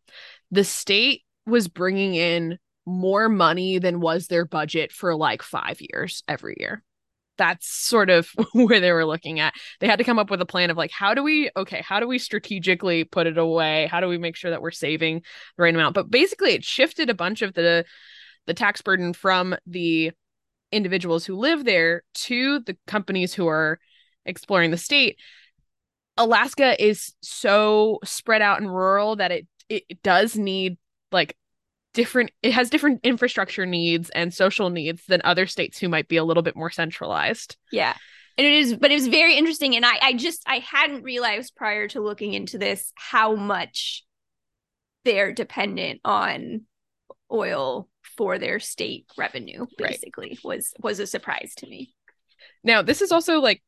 [0.51, 6.23] the state was bringing in more money than was their budget for like five years
[6.29, 6.83] every year
[7.41, 9.55] that's sort of where they were looking at.
[9.81, 11.99] They had to come up with a plan of like, how do we, okay, how
[11.99, 13.89] do we strategically put it away?
[13.91, 15.23] How do we make sure that we're saving
[15.57, 15.95] the right amount?
[15.95, 17.87] But basically, it shifted a bunch of the
[18.47, 20.13] the tax burden from the
[20.71, 23.79] individuals who live there to the companies who are
[24.27, 25.19] exploring the state.
[26.19, 30.77] Alaska is so spread out and rural that it it does need
[31.11, 31.37] like
[31.93, 36.17] different it has different infrastructure needs and social needs than other states who might be
[36.17, 37.57] a little bit more centralized.
[37.73, 37.95] Yeah.
[38.39, 39.77] And it is, but it was very interesting.
[39.77, 44.05] And I, I just, I hadn't realized prior to looking into this how much
[45.05, 46.63] they're dependent on
[47.33, 50.45] oil for their state revenue basically right.
[50.45, 51.95] was was a surprise to me
[52.65, 53.63] now this is also like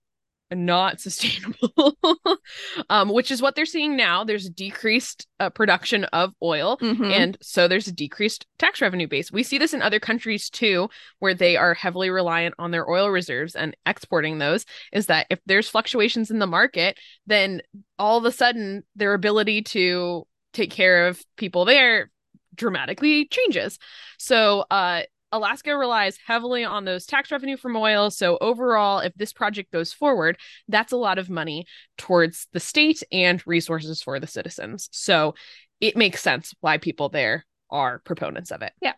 [0.54, 1.96] not sustainable
[2.90, 4.24] um, which is what they're seeing now.
[4.24, 7.04] There's decreased uh, production of oil mm-hmm.
[7.04, 9.32] and so there's a decreased tax revenue base.
[9.32, 10.88] We see this in other countries too
[11.18, 15.40] where they are heavily reliant on their oil reserves and exporting those is that if
[15.46, 17.62] there's fluctuations in the market then
[17.98, 22.10] all of a sudden their ability to take care of people there
[22.54, 23.78] dramatically changes.
[24.18, 28.10] So uh Alaska relies heavily on those tax revenue from oil.
[28.10, 31.66] So, overall, if this project goes forward, that's a lot of money
[31.96, 34.88] towards the state and resources for the citizens.
[34.92, 35.34] So,
[35.80, 38.72] it makes sense why people there are proponents of it.
[38.80, 38.92] Yeah.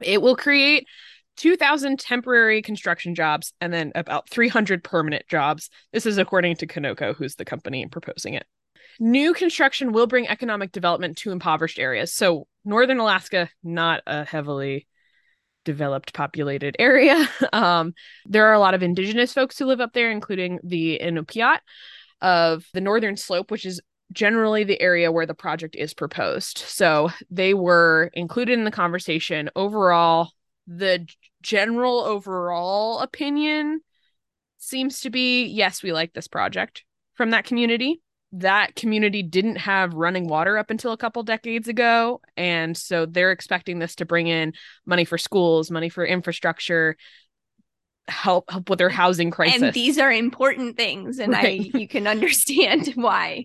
[0.00, 0.86] It will create
[1.36, 5.68] 2,000 temporary construction jobs and then about 300 permanent jobs.
[5.92, 8.46] This is according to Conoco, who's the company proposing it.
[8.98, 12.14] New construction will bring economic development to impoverished areas.
[12.14, 14.86] So, Northern Alaska, not a heavily
[15.66, 17.28] developed populated area.
[17.52, 17.94] Um,
[18.26, 21.58] there are a lot of indigenous folks who live up there, including the Inupiat
[22.20, 23.80] of the Northern Slope, which is
[24.12, 26.58] generally the area where the project is proposed.
[26.58, 29.48] So they were included in the conversation.
[29.56, 30.30] Overall,
[30.66, 31.06] the
[31.42, 33.80] general overall opinion
[34.58, 38.02] seems to be yes, we like this project from that community
[38.40, 42.20] that community didn't have running water up until a couple decades ago.
[42.36, 44.52] And so they're expecting this to bring in
[44.84, 46.96] money for schools money for infrastructure
[48.08, 49.60] help help with their housing crisis.
[49.60, 51.60] and these are important things and right.
[51.74, 53.44] i you can understand why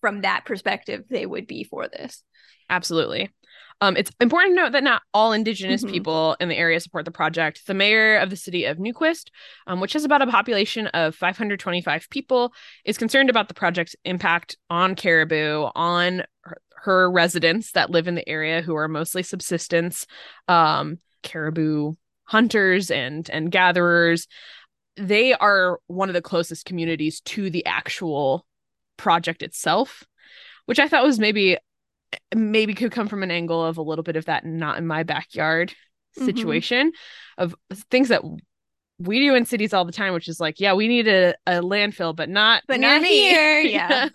[0.00, 2.22] from that perspective they would be for this.
[2.70, 3.30] Absolutely
[3.80, 5.92] um, it's important to note that not all Indigenous mm-hmm.
[5.92, 7.66] people in the area support the project.
[7.66, 9.26] The mayor of the city of Nuiqsut,
[9.66, 12.52] um, which has about a population of 525 people,
[12.84, 18.14] is concerned about the project's impact on caribou, on her, her residents that live in
[18.14, 20.06] the area who are mostly subsistence
[20.48, 24.26] um, caribou hunters and and gatherers.
[24.96, 28.46] They are one of the closest communities to the actual
[28.96, 30.04] project itself,
[30.64, 31.58] which I thought was maybe
[32.34, 35.02] maybe could come from an angle of a little bit of that not in my
[35.02, 36.26] backyard mm-hmm.
[36.26, 37.42] situation mm-hmm.
[37.42, 37.54] of
[37.90, 38.22] things that
[38.98, 41.60] we do in cities all the time, which is like, yeah, we need a, a
[41.60, 43.60] landfill, but not but not here.
[43.66, 44.08] Yeah.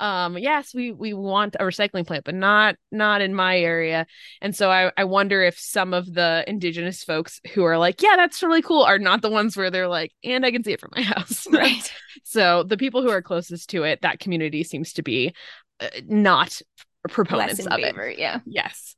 [0.00, 4.06] um, yes, we we want a recycling plant, but not not in my area.
[4.40, 8.16] And so I, I wonder if some of the indigenous folks who are like, yeah,
[8.16, 10.80] that's really cool, are not the ones where they're like, and I can see it
[10.80, 11.46] from my house.
[11.50, 11.92] Right.
[12.22, 15.34] so the people who are closest to it, that community seems to be
[15.80, 16.60] uh, not
[17.08, 18.18] proponents of favor, it.
[18.18, 18.40] Yeah.
[18.46, 18.96] Yes.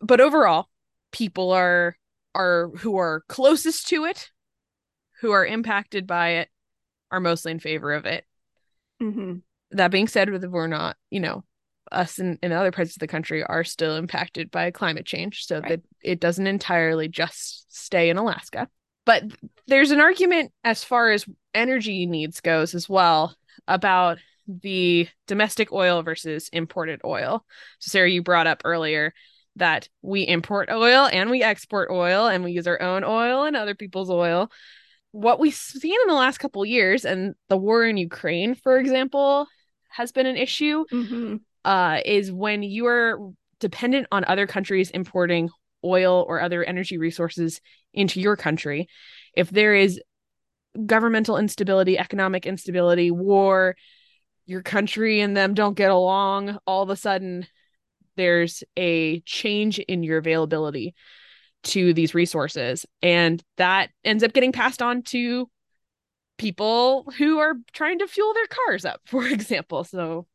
[0.00, 0.68] But overall,
[1.12, 1.96] people are
[2.34, 4.30] are who are closest to it,
[5.20, 6.48] who are impacted by it,
[7.10, 8.24] are mostly in favor of it.
[9.02, 9.36] Mm-hmm.
[9.72, 11.44] That being said, with we're not, you know,
[11.90, 15.60] us in, in other parts of the country are still impacted by climate change, so
[15.60, 15.68] right.
[15.68, 18.68] that it doesn't entirely just stay in Alaska.
[19.04, 19.24] But
[19.66, 26.02] there's an argument as far as energy needs goes as well about the domestic oil
[26.02, 27.44] versus imported oil.
[27.78, 29.12] So, Sara, you brought up earlier
[29.56, 33.56] that we import oil and we export oil and we use our own oil and
[33.56, 34.50] other people's oil.
[35.12, 39.46] What we've seen in the last couple years, and the war in Ukraine, for example,
[39.90, 41.36] has been an issue, mm-hmm.
[41.66, 43.18] uh, is when you are
[43.60, 45.50] dependent on other countries importing
[45.84, 47.60] oil or other energy resources
[47.92, 48.88] into your country.
[49.34, 50.00] If there is
[50.86, 53.76] governmental instability, economic instability, war,
[54.46, 57.46] your country and them don't get along, all of a sudden
[58.16, 60.94] there's a change in your availability
[61.64, 62.84] to these resources.
[63.02, 65.48] And that ends up getting passed on to
[66.42, 69.84] people who are trying to fuel their cars up, for example.
[69.84, 70.26] So,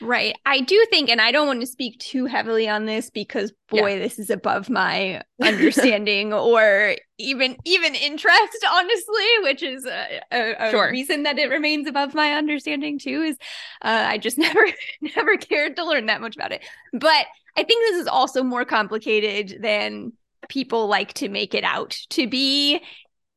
[0.00, 0.36] right.
[0.44, 3.94] I do think, and I don't want to speak too heavily on this because, boy,
[3.94, 3.98] yeah.
[3.98, 10.70] this is above my understanding or even even interest, honestly, which is a, a, a
[10.70, 10.90] sure.
[10.90, 13.22] reason that it remains above my understanding too.
[13.22, 13.38] Is
[13.82, 14.66] uh, I just never
[15.00, 16.62] never cared to learn that much about it.
[16.92, 20.12] But I think this is also more complicated than
[20.48, 22.82] people like to make it out to be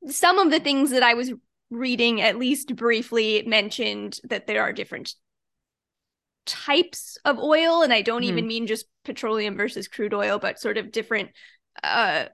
[0.09, 1.31] some of the things that I was
[1.69, 5.13] reading at least briefly mentioned that there are different
[6.45, 8.29] types of oil and i don't mm-hmm.
[8.29, 11.29] even mean just petroleum versus crude oil but sort of different
[11.83, 12.25] uh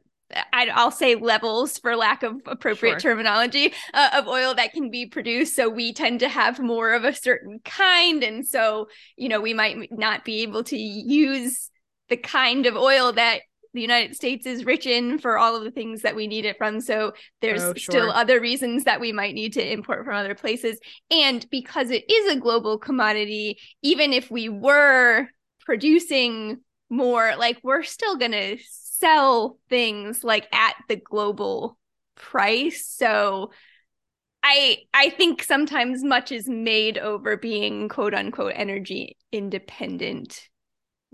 [0.52, 3.12] I, will say levels for lack of appropriate sure.
[3.12, 5.56] terminology uh, of oil that can be produced.
[5.56, 8.24] So we tend to have more of a certain kind.
[8.24, 11.69] And so, you know, we might not be able to use
[12.10, 13.41] the kind of oil that
[13.74, 16.58] the United States is rich in for all of the things that we need it
[16.58, 16.80] from.
[16.80, 17.96] So there's Oh, sure.
[17.96, 20.80] still other reasons that we might need to import from other places.
[21.10, 25.28] And because it is a global commodity, even if we were
[25.66, 26.60] producing
[26.90, 31.78] more, like we're still going to sell things like at the global
[32.16, 32.86] price.
[32.88, 33.52] So
[34.44, 40.50] I I think sometimes much is made over being quote unquote energy independent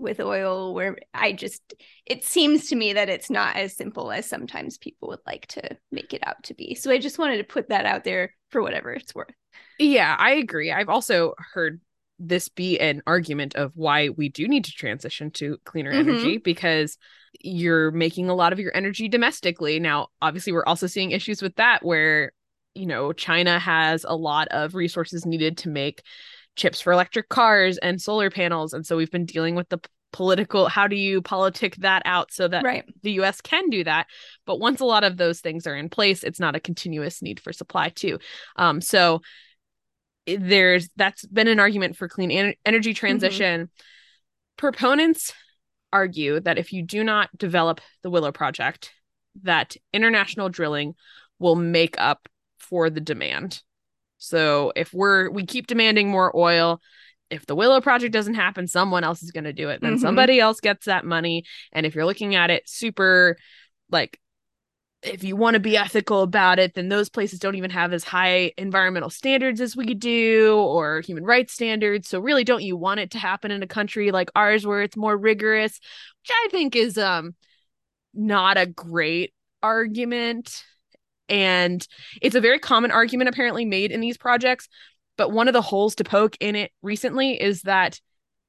[0.00, 1.74] with oil where I just
[2.06, 5.76] it seems to me that it's not as simple as sometimes people would like to
[5.92, 6.74] make it out to be.
[6.74, 9.34] So I just wanted to put that out there for whatever it's worth.
[9.78, 10.72] Yeah, I agree.
[10.72, 11.80] I've also heard
[12.18, 16.00] this be an argument of why we do need to transition to cleaner Mhm.
[16.00, 16.98] energy because
[17.40, 19.80] you're making a lot of your energy domestically.
[19.80, 22.32] Now, obviously, we're also seeing issues with that where,
[22.74, 26.02] you know, China has a lot of resources needed to make
[26.56, 28.72] chips for electric cars and solar panels.
[28.72, 32.32] And so we've been dealing with the p- political how do you politic that out
[32.32, 32.84] so that Right.
[33.02, 34.08] the US can do that.
[34.44, 37.38] But once a lot of those things are in place, it's not a continuous need
[37.38, 38.18] for supply, too.
[38.56, 39.22] Um, so
[40.26, 43.70] there's that's been an argument for clean en- energy transition.
[44.56, 45.32] Proponents
[45.92, 48.92] argue that if you do not develop the Willow Project,
[49.42, 50.94] that international drilling
[51.38, 53.62] will make up for the demand.
[54.20, 56.80] So if we're we keep demanding more oil,
[57.30, 59.80] if the Willow Project doesn't happen, someone else is going to do it.
[59.80, 60.00] Then Mhm.
[60.00, 61.44] somebody else gets that money.
[61.72, 63.36] And if you're looking at it super
[63.90, 64.20] like
[65.02, 68.04] if you want to be ethical about it, then those places don't even have as
[68.04, 72.08] high environmental standards as we do or human rights standards.
[72.08, 74.98] So really don't you want it to happen in a country like ours where it's
[74.98, 75.80] more rigorous,
[76.22, 77.34] which I think is um
[78.12, 80.64] not a great argument.
[81.30, 81.86] And
[82.20, 84.68] it's a very common argument apparently made in these projects.
[85.16, 88.00] But one of the holes to poke in it recently is that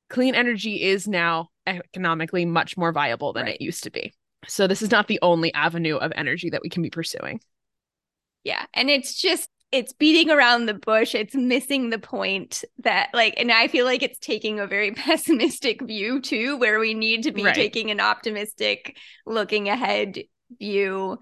[0.10, 3.56] clean energy is now economically much more viable than Right.
[3.56, 4.14] it used to be.
[4.48, 7.40] So this is not the only avenue of energy that we can be pursuing.
[8.44, 8.66] Yeah.
[8.74, 11.16] And it's just it's beating around the bush.
[11.16, 15.82] It's missing the point that like and I feel like it's taking a very pessimistic
[15.82, 17.56] view too where we need to be Right.
[17.56, 20.20] taking an optimistic looking ahead
[20.60, 21.20] view.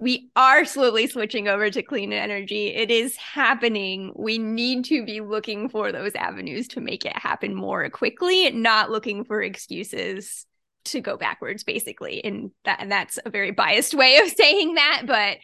[0.00, 2.68] We are slowly switching over to clean energy.
[2.68, 4.12] It is happening.
[4.16, 8.90] We need to be looking for those avenues to make it happen more quickly, not
[8.90, 10.46] looking for excuses
[10.86, 12.24] to go backwards basically.
[12.24, 15.36] And that and that's a very biased way of saying that, but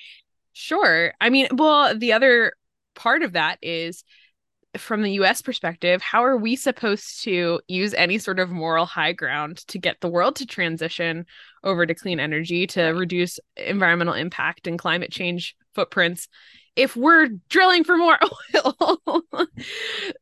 [0.58, 1.12] Sure.
[1.20, 2.54] I mean, well, the other
[2.94, 4.04] part of that is
[4.80, 9.12] from the US perspective, how are we supposed to use any sort of moral high
[9.12, 11.26] ground to get the world to transition
[11.64, 16.28] over to clean energy to reduce environmental impact and climate change footprints
[16.76, 18.18] if we're drilling for more
[18.64, 19.22] oil?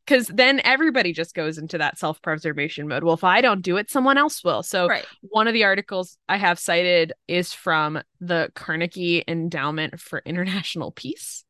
[0.05, 3.03] Because then everybody just goes into that self preservation mode.
[3.03, 4.63] Well, if I don't do it, someone else will.
[4.63, 5.05] So, right.
[5.21, 11.43] one of the articles I have cited is from the Carnegie Endowment for International Peace.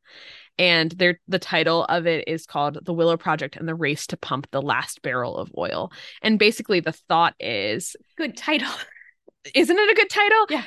[0.58, 4.48] And the title of it is called The Willow Project and the Race to Pump
[4.52, 5.92] the Last Barrel of Oil.
[6.22, 8.72] And basically the thought is, Good title.
[9.54, 10.46] isn't it a good title?
[10.50, 10.64] Yeah.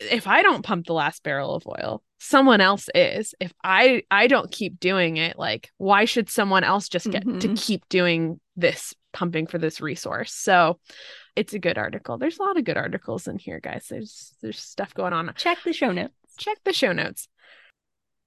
[0.00, 3.34] If I don't pump the last barrel of oil, someone else is.
[3.40, 7.48] If I I don't keep doing it, like why should someone else just get to
[7.48, 7.58] Mhm.
[7.62, 10.34] keep doing this pumping for this resource?
[10.34, 10.78] So
[11.36, 12.18] it's a good article.
[12.18, 13.86] There's a lot of good articles in here, guys.
[13.88, 15.32] There's there's stuff going on.
[15.36, 16.12] Check the show notes.
[16.36, 17.26] Check the show notes.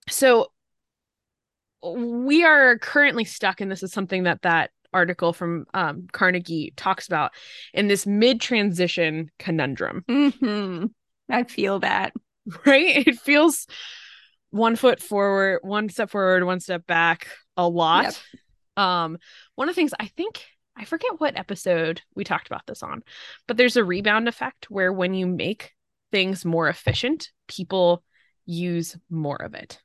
[0.10, 0.48] So
[1.84, 7.08] we are currently stuck, and this is something that that article from um, Carnegie talks
[7.08, 7.32] about
[7.74, 10.04] in this mid transition conundrum.
[10.08, 10.86] hmm
[11.30, 12.14] I feel that.
[12.66, 13.08] right?
[13.08, 13.68] It feels
[14.50, 18.04] one foot forward, one step forward, one step back a lot.
[18.76, 18.86] Yep.
[18.86, 19.18] Um,
[19.56, 23.04] one of the things I think I forget what episode we talked about this on,
[23.48, 25.72] but there's a rebound effect where when you make
[26.12, 28.04] things more efficient, people
[28.46, 29.80] use more of it.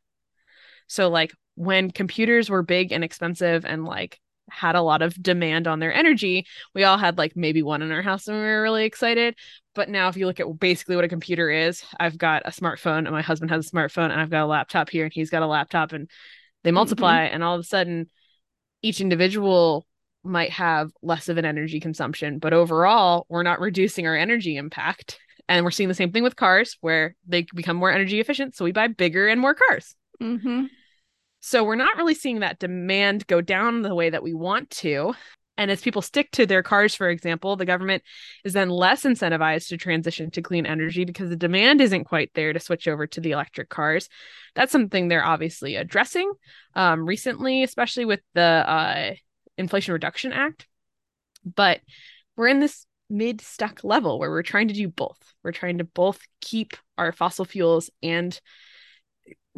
[0.86, 5.66] So like when computers were big and expensive and like had a lot of demand
[5.66, 8.62] on their energy, we all had like maybe one in our house and we were
[8.62, 9.34] really excited.
[9.74, 12.98] But now if you look at basically what a computer is, I've got a smartphone
[12.98, 15.42] and my husband has a smartphone and I've got a laptop here and he's got
[15.42, 16.08] a laptop and
[16.62, 18.06] they multiply and all of a sudden
[18.80, 19.84] each individual
[20.22, 25.18] might have less of an energy consumption, but overall we're not reducing our energy impact.
[25.48, 28.64] And we're seeing the same thing with cars where they become more energy efficient, so
[28.64, 29.96] we buy bigger and more cars.
[30.20, 30.66] hmm
[31.40, 35.14] So we're not really seeing that demand go down the way that we want to.
[35.56, 38.04] And as people stick to their cars, for example, the government
[38.44, 42.52] is then less incentivized to transition to clean energy because the demand isn't quite there
[42.52, 44.08] to switch over to the electric cars.
[44.54, 46.32] That's something they're obviously addressing
[46.74, 49.14] um, recently, especially with the uh,
[49.56, 50.68] Inflation Reduction Act.
[51.44, 51.80] But
[52.36, 55.18] we're in this mid stuck level where we're trying to do both.
[55.42, 58.38] We're trying to both keep our fossil fuels and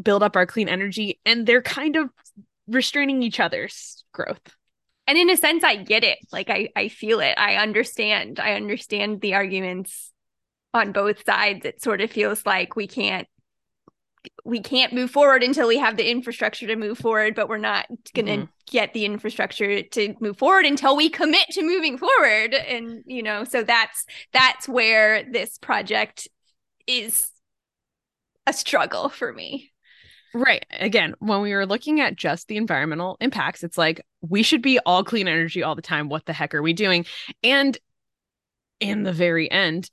[0.02, 2.10] build up our clean energy, and they're kind of
[2.68, 4.40] restraining each other's growth.
[5.06, 6.18] And in a sense, I get it.
[6.30, 7.34] Like I, I feel it.
[7.36, 8.38] I understand.
[8.38, 10.12] I understand the arguments
[10.72, 11.64] on both sides.
[11.64, 13.26] It sort of feels like we can't
[14.44, 17.86] we can't move forward until we have the infrastructure to move forward, but we're not
[18.14, 18.44] going to mm-hmm.
[18.70, 22.54] get the infrastructure to move forward until we commit to moving forward.
[22.54, 26.28] And, you know, so that's, that's where this project
[26.86, 27.30] is
[28.46, 29.72] a struggle for me.
[30.34, 30.64] Right.
[30.78, 34.78] Again, when we were looking at just the environmental impacts, it's like we should be
[34.80, 36.08] all clean energy all the time.
[36.08, 37.06] What the heck are we doing?
[37.42, 37.76] And
[38.78, 39.90] in the very end,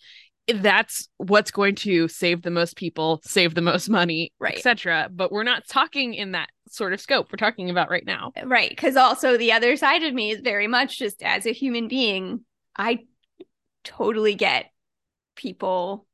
[0.48, 4.56] that's what's going to save the most people, save the most money, right.
[4.56, 5.10] etc.
[5.14, 8.32] But we're not talking in that sort of scope we're talking about right now.
[8.46, 8.70] Right.
[8.70, 12.46] Because also the other side of me is very much just as a human being,
[12.78, 13.00] I
[13.84, 14.72] totally get
[15.36, 16.06] people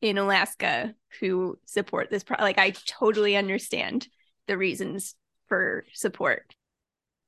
[0.00, 2.24] in Alaska who support this.
[2.24, 4.08] Pro- like, I totally understand
[4.46, 5.14] the reasons
[5.48, 6.54] for support.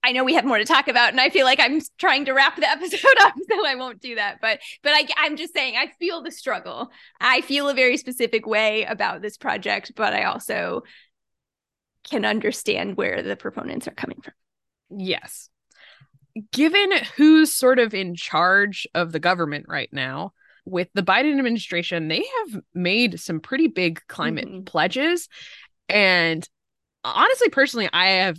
[0.03, 2.33] I know we have more to talk about, and I feel like I'm trying to
[2.33, 4.39] wrap the episode up, so I won't do that.
[4.41, 6.91] But but I, I'm just saying I feel the struggle.
[7.21, 10.85] I feel a very specific way about this project, but I also
[12.09, 14.35] can understand where the proponents are coming from.
[14.91, 15.51] Yes.
[16.53, 20.33] Given who's sort of in charge of the government right now,
[20.71, 24.65] with the Biden administration, they have made some pretty big climate mm-hmm.
[24.65, 25.29] pledges.
[25.89, 26.49] And
[27.05, 28.39] honestly, personally, I have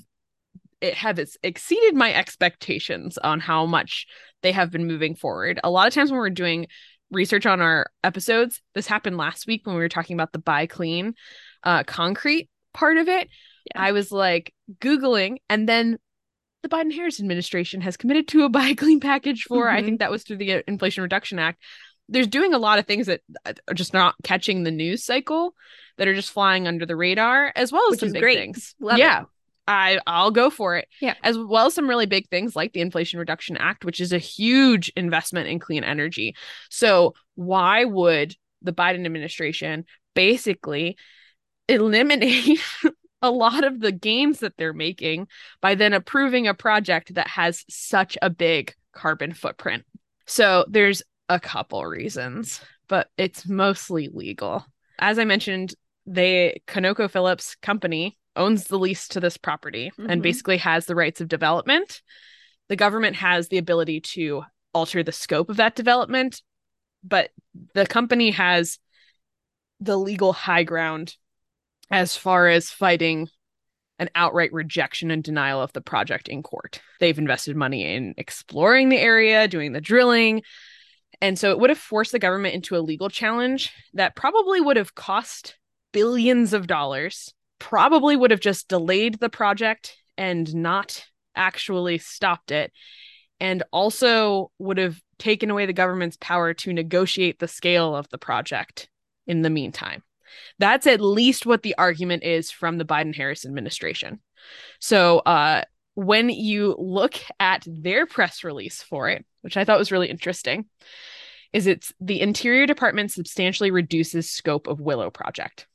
[0.82, 4.08] it has exceeded my expectations on how much
[4.42, 5.60] they have been moving forward.
[5.64, 6.68] A lot of times when we're doing
[7.12, 10.66] research on our episodes, this happened last week when we were talking about the buy
[10.66, 11.14] clean
[11.64, 13.30] uh, concrete part of it.
[13.76, 13.82] Yeah.
[13.84, 16.00] I was like Googling, and then
[16.64, 19.78] the Biden Harris administration has committed to a buy clean package for, mm-hmm.
[19.78, 21.62] I think that was through the Inflation Reduction Act.
[22.10, 25.56] There's doing a lot of things that are just not catching the news cycle
[25.98, 28.38] that are just flying under the radar, as well as Which some big great.
[28.38, 28.76] things.
[28.80, 29.22] Love yeah.
[29.22, 29.28] It.
[29.68, 30.88] I I'll go for it.
[31.00, 31.14] Yeah.
[31.24, 34.18] As well as some really big things like the Inflation Reduction Act, which is a
[34.18, 36.36] huge investment in clean energy.
[36.70, 40.98] So why would the Biden administration basically
[41.70, 42.60] eliminate
[43.22, 45.28] a lot of the gains that they're making
[45.62, 49.86] by then approving a project that has such a big carbon footprint?
[50.26, 54.66] So there's a couple reasons, but it's mostly legal.
[55.00, 55.74] As I mentioned,
[56.06, 60.10] the they ConocoPhillips company owns the lease to this property mm-hmm.
[60.10, 62.02] and basically has the rights of development.
[62.68, 66.42] The government has the ability to alter the scope of that development,
[67.04, 67.30] but
[67.74, 68.78] the company has
[69.80, 71.16] the legal high ground
[71.90, 73.30] as far as fighting
[74.00, 76.82] an outright rejection and denial of the project in court.
[77.00, 80.42] They've invested money in exploring the area, doing the drilling.
[81.22, 84.78] And so it would have forced the government into a legal challenge that probably would
[84.78, 85.58] have cost
[85.92, 91.06] billions of dollars probably would have just delayed the project and not
[91.36, 92.72] actually stopped it
[93.40, 98.18] and also would have taken away the government's power to negotiate the scale of the
[98.18, 98.90] project
[99.28, 100.04] in the meantime.
[100.58, 104.22] That's at least what the argument is from the Biden Harris administration.
[104.80, 105.64] So, uh,
[105.94, 110.66] when you look at their press release for it, which I thought was really interesting,
[111.54, 115.68] is it's the Interior Department substantially reduces scope of Willow project.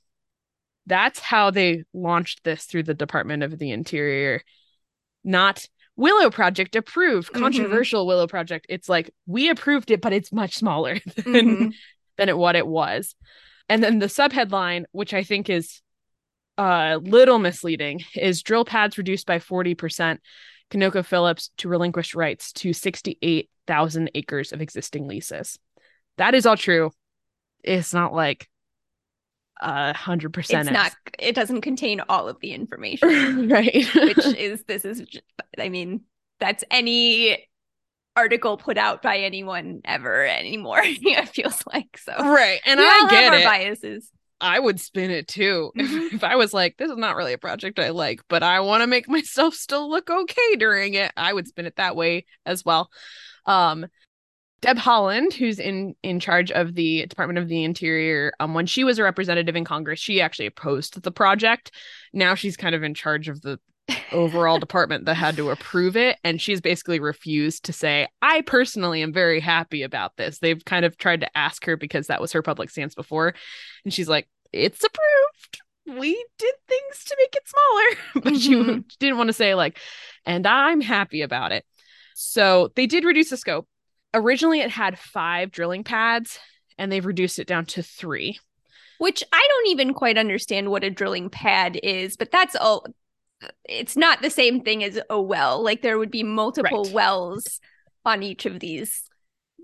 [0.87, 4.43] That's how they launched this through the Department of the Interior,
[5.25, 5.67] not
[5.97, 7.43] Willow Project approved, mm-hmm.
[7.43, 8.09] controversial mm-hmm.
[8.09, 8.67] Willow Project.
[8.69, 11.69] It's like we approved it, but it's much smaller than, mm-hmm.
[12.17, 13.15] than it what it was.
[13.69, 15.81] And then the subheadline, which I think is
[16.57, 20.19] a uh, little misleading, is drill pads reduced by 40%.
[20.71, 25.59] ConocoPhillips to relinquish rights to 68,000 acres of existing leases.
[26.19, 26.91] That is all true.
[27.63, 28.49] It's not like
[29.61, 30.69] a hundred percent.
[30.69, 30.95] It's not.
[31.19, 33.87] It doesn't contain all of the information, right?
[33.95, 35.05] which is this is.
[35.59, 36.03] I mean,
[36.41, 37.47] that's any
[38.15, 40.81] article put out by anyone ever anymore.
[40.85, 42.13] it feels like so.
[42.13, 43.45] Right, and we I get it.
[43.45, 44.11] Biases.
[44.39, 45.97] I would spin it too mm-hmm.
[45.97, 48.61] if, if I was like, this is not really a project I like, but I
[48.61, 51.11] want to make myself still look okay during it.
[51.17, 52.91] I would spin it that way as well.
[53.47, 53.87] Um,
[54.63, 58.85] Deb Haaland, who's in in charge of the Department of the Interior, um, when she
[58.85, 61.71] was a representative in Congress, she actually opposed the project.
[62.13, 63.61] Now she's kind of in charge of the
[64.13, 69.03] overall department that had to approve it, and she's basically refused to say, "I personally
[69.03, 72.33] am very happy about this." They've kind of tried to ask her because that was
[72.33, 73.35] her public stance before,
[73.85, 78.81] and she's like, "It's approved." we did things to make it smaller but mm-hmm.
[78.89, 79.79] she didn't want to say like
[80.25, 81.65] and i'm happy about it
[82.15, 83.69] so they did reduce the scope
[84.17, 86.39] originally it had five drilling pads
[86.79, 88.39] and they've reduced it down to three.
[88.99, 92.87] Which I don't even quite understand what a drilling pad is, but that's all.
[93.69, 95.63] It's not the same thing as a well.
[95.63, 96.93] Like there would be multiple Right.
[96.93, 97.61] wells
[98.05, 99.03] on each of these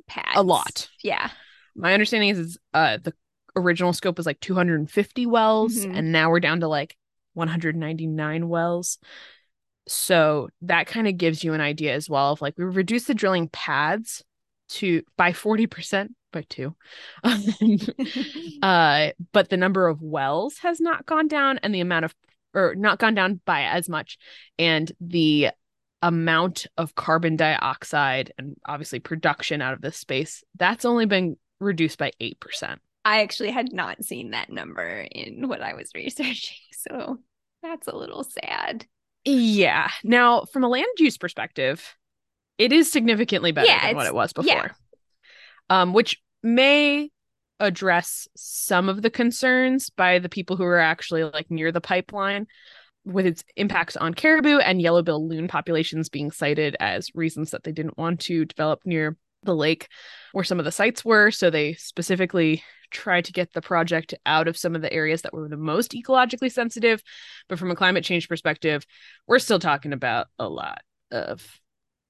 [0.06, 0.28] pads.
[0.36, 0.88] A lot.
[1.02, 1.30] Yeah.
[1.74, 3.14] My understanding is, is uh, the
[3.56, 5.96] original scope was like 250 wells, Mhm.
[5.96, 6.94] and now we're down to like
[7.32, 8.98] 199 wells.
[9.88, 13.14] So that kind of gives you an idea as well of like we reduced the
[13.14, 14.22] drilling pads
[14.74, 16.74] to by 40% by two.
[18.62, 22.14] uh, but the number of wells has not gone down, and the amount of
[22.54, 24.18] or not gone down by as much,
[24.58, 25.50] and the
[26.02, 31.96] amount of carbon dioxide and obviously production out of this space that's only been reduced
[31.96, 32.76] by 8%.
[33.04, 36.58] I actually had not seen that number in what I was researching.
[36.72, 37.18] So
[37.62, 38.86] that's a little sad.
[39.24, 39.88] Yeah.
[40.02, 41.96] Now, from a land use perspective,
[42.62, 44.52] it is significantly better Yeah, than what it was before.
[44.54, 44.68] yeah.
[45.68, 47.10] Um, which may
[47.60, 52.46] address some of the concerns by the people who are actually like near the pipeline
[53.04, 57.72] with its impacts on caribou and yellow-billed loon populations being cited as reasons that they
[57.72, 59.88] didn't want to develop near the lake
[60.32, 61.30] where some of the sites were.
[61.30, 65.32] So they specifically tried to get the project out of some of the areas that
[65.32, 67.02] were the most ecologically sensitive.
[67.48, 68.84] But from a climate change perspective,
[69.26, 71.44] we're still talking about a lot of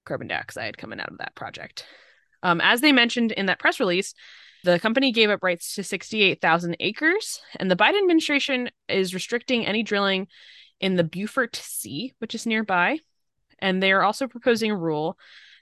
[0.05, 1.85] carbon dioxide coming out of that project.
[2.43, 4.15] Um, as they mentioned in that press release,
[4.65, 9.83] the company gave up rights to 68,000 acres, and the Biden administration is restricting any
[9.83, 10.29] drilling
[10.81, 12.99] in the Beaufort Sea, which is nearby.
[13.59, 15.17] And they are also proposing a rule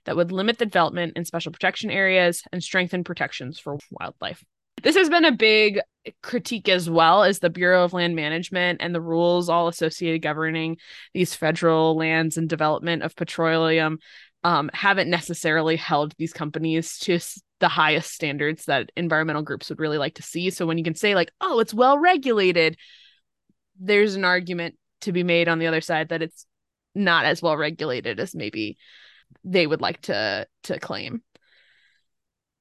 [0.05, 4.43] that would limit the development in special protection areas and strengthen protections for wildlife.
[4.82, 5.80] This has been a big
[6.22, 10.78] critique as well as the Bureau of Land Management and the rules all associated governing
[11.12, 13.99] these federal lands and development of petroleum
[14.45, 17.18] um, haven't necessarily held these companies to
[17.61, 20.51] the highest standards that environmental groups would really like to see.
[20.51, 22.76] So when you can say like, "Oh, it's well regulated,"
[23.78, 26.47] there's an argument to be made on the other side that it's
[26.95, 28.76] not as well regulated as maybe
[29.45, 31.22] they would like to to claim.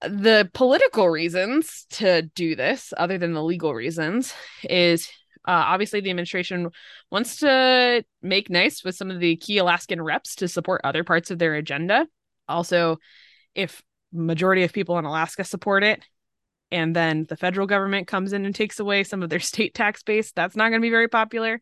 [0.02, 5.10] The political reasons to do this, other than the legal reasons, is
[5.48, 6.70] uh, obviously the administration
[7.12, 11.32] wants to make nice with some of the key Alaskan reps to support other parts
[11.32, 12.08] of their agenda.
[12.48, 12.98] Also,
[13.56, 13.82] if
[14.12, 16.04] majority of people in Alaska support it,
[16.72, 20.04] and then the federal government comes in and takes away some of their state tax
[20.04, 21.60] base, that's not going to be very popular.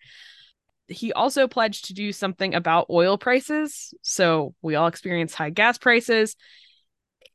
[0.88, 3.94] He also pledged to do something about oil prices.
[4.02, 6.36] So we all experience high gas prices.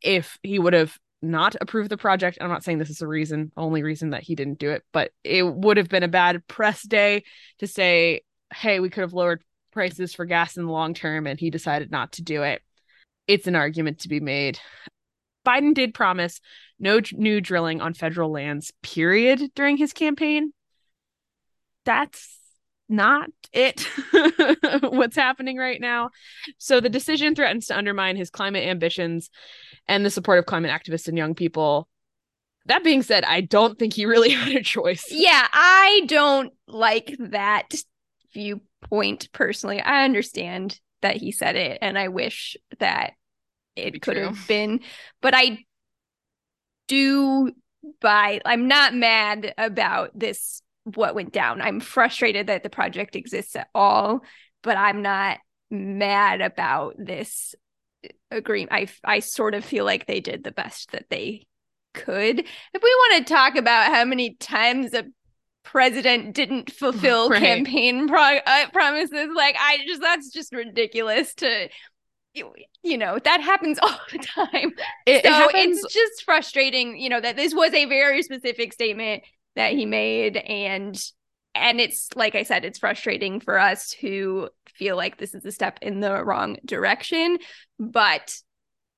[0.01, 3.52] If he would have not approve the project, I'm not saying this is the reason,
[3.56, 6.82] only reason that he didn't do it, but it would have been a bad press
[6.82, 7.24] day
[7.60, 9.42] to say, hey, we could have lowered
[9.72, 12.60] prices for gas in the long term, and he decided not to do it.
[13.26, 14.58] It's an argument to be made.
[15.46, 16.40] Biden did promise
[16.78, 20.52] no new drilling on federal lands, period, during his campaign.
[21.84, 22.38] That's
[22.88, 23.86] not it.
[24.82, 26.10] What's happening right now.
[26.58, 29.30] So the decision threatens to undermine his climate ambitions
[29.88, 31.88] and the support of climate activists and young people.
[32.66, 35.06] That being said, I don't think he really had a choice.
[35.10, 37.74] Yeah, I don't like that
[38.32, 39.80] viewpoint personally.
[39.80, 43.14] I understand that he said it, and I wish that
[43.74, 44.80] it could have been,
[45.20, 45.58] but I
[46.86, 47.52] do
[48.00, 48.40] buy.
[48.44, 51.60] I'm not mad about this, what went down.
[51.60, 54.22] I'm frustrated that the project exists at all,
[54.62, 55.38] but I'm not
[55.70, 57.54] mad about this
[58.30, 58.72] agreement.
[58.72, 61.46] I, I sort of feel like they did the best that they
[61.94, 62.40] could.
[62.40, 65.04] If we want to talk about how many times a
[65.64, 67.40] president didn't fulfill Right.
[67.40, 71.68] campaign pro- uh, promises, like I just that's just ridiculous to
[72.34, 74.72] you, know that happens all the time.
[75.06, 78.72] It, it so happens it's just frustrating, you know, that this was a very specific
[78.72, 79.22] statement
[79.57, 81.03] that he made and
[81.55, 85.53] and it's like I said, it's frustrating for us who feel like this is a
[85.53, 87.38] step in the wrong direction.
[87.78, 88.36] But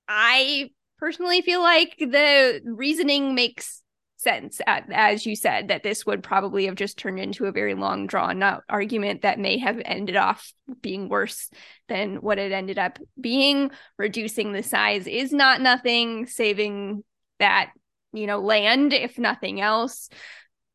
[0.07, 3.83] I personally feel like the reasoning makes
[4.17, 8.07] sense, as you said, that this would probably have just turned into a very long,
[8.07, 11.51] drawn out argument that may have ended off being worse
[11.89, 13.71] than what it ended up being.
[13.99, 17.05] Reducing the size is not nothing, saving
[17.39, 17.71] that,
[18.13, 20.09] you know, land, if nothing else,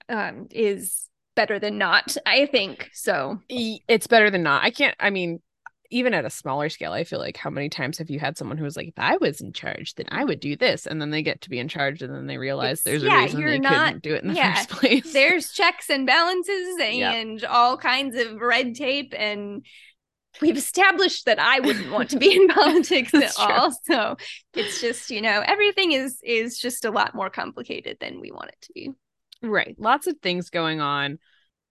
[0.10, 2.89] um, is better than not, I think.
[2.93, 4.64] So, it's better than not.
[4.64, 5.41] I can't, I mean,
[5.91, 8.57] even at a smaller scale, I feel like how many times have you had someone
[8.57, 10.86] who was like, if I was in charge, then I would do this.
[10.86, 13.20] And then they get to be in charge and then they realize It's- there's yeah,
[13.20, 15.14] a reason you're they not- couldn't do it in the yeah, first place.
[15.14, 17.14] there's checks and balances Yeah.
[17.14, 19.66] and all kinds of red tape and
[20.41, 23.45] we've established that I wouldn't want to be in politics at That's true.
[23.51, 23.72] all.
[23.86, 24.18] So
[24.53, 28.49] it's just, you know, everything is is just a lot more complicated than we want
[28.49, 28.91] it to be.
[29.42, 29.76] Right.
[29.78, 31.20] Lots of things going on.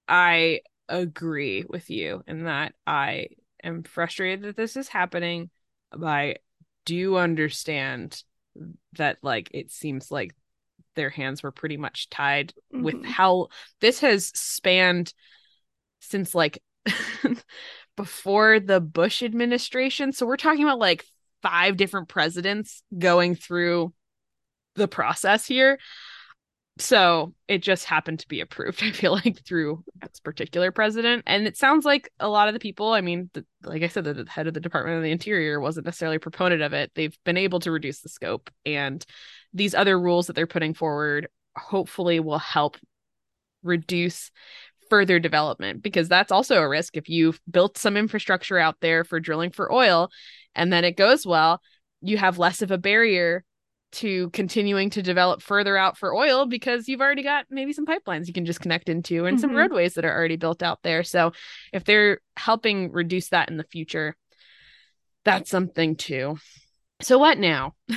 [0.08, 3.28] I agree with you in that I
[3.62, 5.50] am frustrated that this is happening,
[5.92, 6.36] but I
[6.84, 8.22] do understand
[8.96, 10.34] that like it seems like
[10.94, 13.04] their hands were pretty much tied with Mhm.
[13.04, 13.48] how
[13.80, 15.12] this has spanned
[16.00, 16.62] since like
[17.96, 20.12] before the Bush administration.
[20.12, 21.04] So we're talking about like
[21.42, 23.92] five different presidents going through
[24.74, 25.78] the process here.
[26.78, 31.24] So it just happened to be approved, I feel like, through this particular president.
[31.26, 34.04] And it sounds like a lot of the people, I mean, the, like I said,
[34.04, 36.92] the, the head of the Department of the Interior wasn't necessarily a proponent of it.
[36.94, 38.50] They've been able to reduce the scope.
[38.64, 39.04] And
[39.52, 42.76] these other rules that they're putting forward hopefully will help
[43.62, 44.30] reduce
[44.88, 49.20] further development because that's also a risk if you've built some infrastructure out there for
[49.20, 50.08] drilling for oil
[50.54, 51.60] and then it goes well
[52.00, 53.44] you have less of a barrier
[53.90, 58.26] to continuing to develop further out for oil because you've already got maybe some pipelines
[58.26, 59.56] you can just connect into and some Mhm.
[59.56, 61.32] roadways that are already built out there so
[61.72, 64.16] if they're helping reduce that in the future
[65.24, 66.38] that's something too
[67.00, 67.74] so what now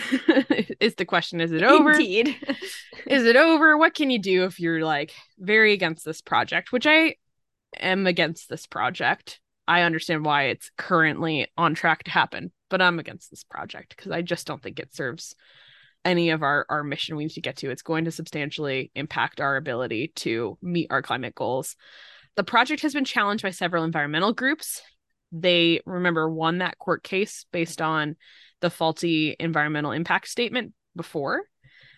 [0.80, 2.38] is the question is it over Indeed.
[3.08, 3.76] is it over?
[3.78, 7.16] What can you do if you're like very against this project, which I
[7.80, 9.40] am against this project.
[9.68, 14.12] I understand why it's currently on track to happen, but I'm against this project because
[14.12, 15.36] I just don't think it serves
[16.04, 17.70] any of our our mission we need to get to.
[17.70, 21.76] It's going to substantially impact our ability to meet our climate goals.
[22.36, 24.82] The project has been challenged by several environmental groups.
[25.32, 28.16] They remember won that court case based on
[28.62, 31.44] the faulty environmental impact statement before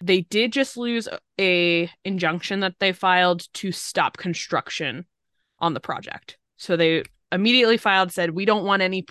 [0.03, 1.07] they did just lose
[1.39, 5.05] a injunction that they filed to stop construction
[5.59, 9.05] on the project so they immediately filed said we don't want any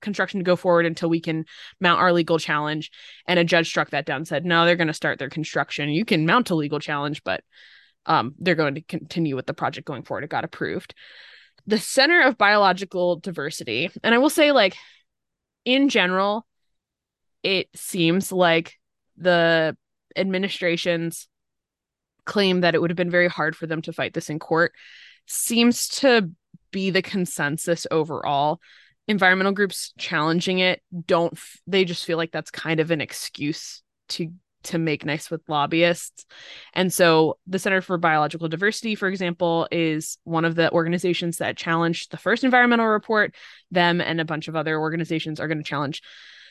[0.00, 1.44] construction to go forward until we can
[1.80, 2.90] mount our legal challenge.
[3.26, 5.88] And a judge struck that down said no they're going to start their construction.
[5.90, 7.42] You can mount a legal challenge but
[8.06, 10.24] um, they're going to continue with the project going forward.
[10.24, 10.94] It got approved.
[11.66, 14.76] The center of biological diversity and i will say like
[15.64, 16.46] in general
[17.42, 18.74] it seems like
[19.16, 19.76] the
[20.14, 21.28] administration's
[22.24, 24.72] claim that it would have been very hard for them to fight this in court
[25.26, 26.30] seems to
[26.70, 28.60] be the consensus overall.
[29.08, 33.82] Environmental groups challenging it don't f- they just feel like that's kind of an excuse
[34.08, 34.32] to
[34.66, 36.26] to make nice with lobbyists.
[36.74, 41.56] And so the Center for Biological Diversity, for example, is one of the organizations that
[41.56, 43.34] challenged the first environmental report.
[43.70, 46.02] Them and a bunch of other organizations are going to challenge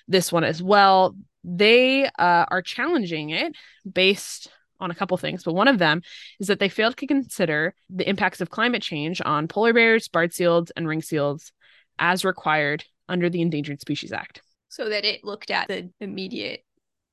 [0.07, 1.15] this one as well.
[1.43, 3.53] They uh, are challenging it
[3.91, 4.49] based
[4.79, 6.01] on a couple things, but one of them
[6.39, 10.33] is that they failed to consider the impacts of climate change on polar bears, bearded
[10.33, 11.51] seals, and ring seals
[11.99, 14.41] as required under the Endangered Species Act.
[14.69, 16.65] so that it looked at the immediate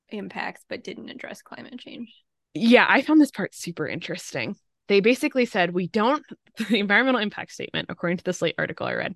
[0.09, 2.13] impacts but didn't address climate change.
[2.53, 4.55] Yeah, I found this part super interesting.
[4.87, 6.23] They basically said, we don't,
[6.69, 9.15] the environmental impact statement, according to the Slate article I read,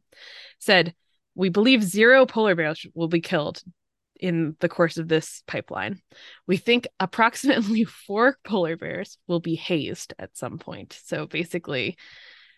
[0.59, 0.95] said,
[1.35, 3.61] we believe zero polar bears will be killed
[4.19, 6.01] in the course of this pipeline.
[6.47, 10.99] We think approximately four polar bears will be hazed at some point.
[11.03, 11.97] So basically,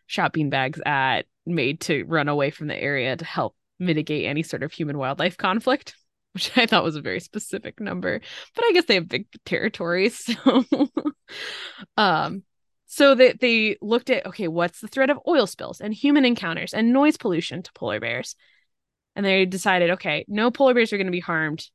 [0.07, 4.63] shot beanbags at, made to run away from the area to help mitigate any sort
[4.63, 5.95] of human wildlife conflict,
[6.33, 8.21] which I thought was a very specific number.
[8.55, 10.29] But I guess they have big territories.
[10.45, 10.63] So,
[11.95, 12.41] um,
[12.87, 16.73] so they, they looked at okay, what's the threat of oil spills and human encounters
[16.73, 18.35] and noise pollution to polar bears?
[19.15, 21.67] And they decided, okay, no polar bears are going to be harmed.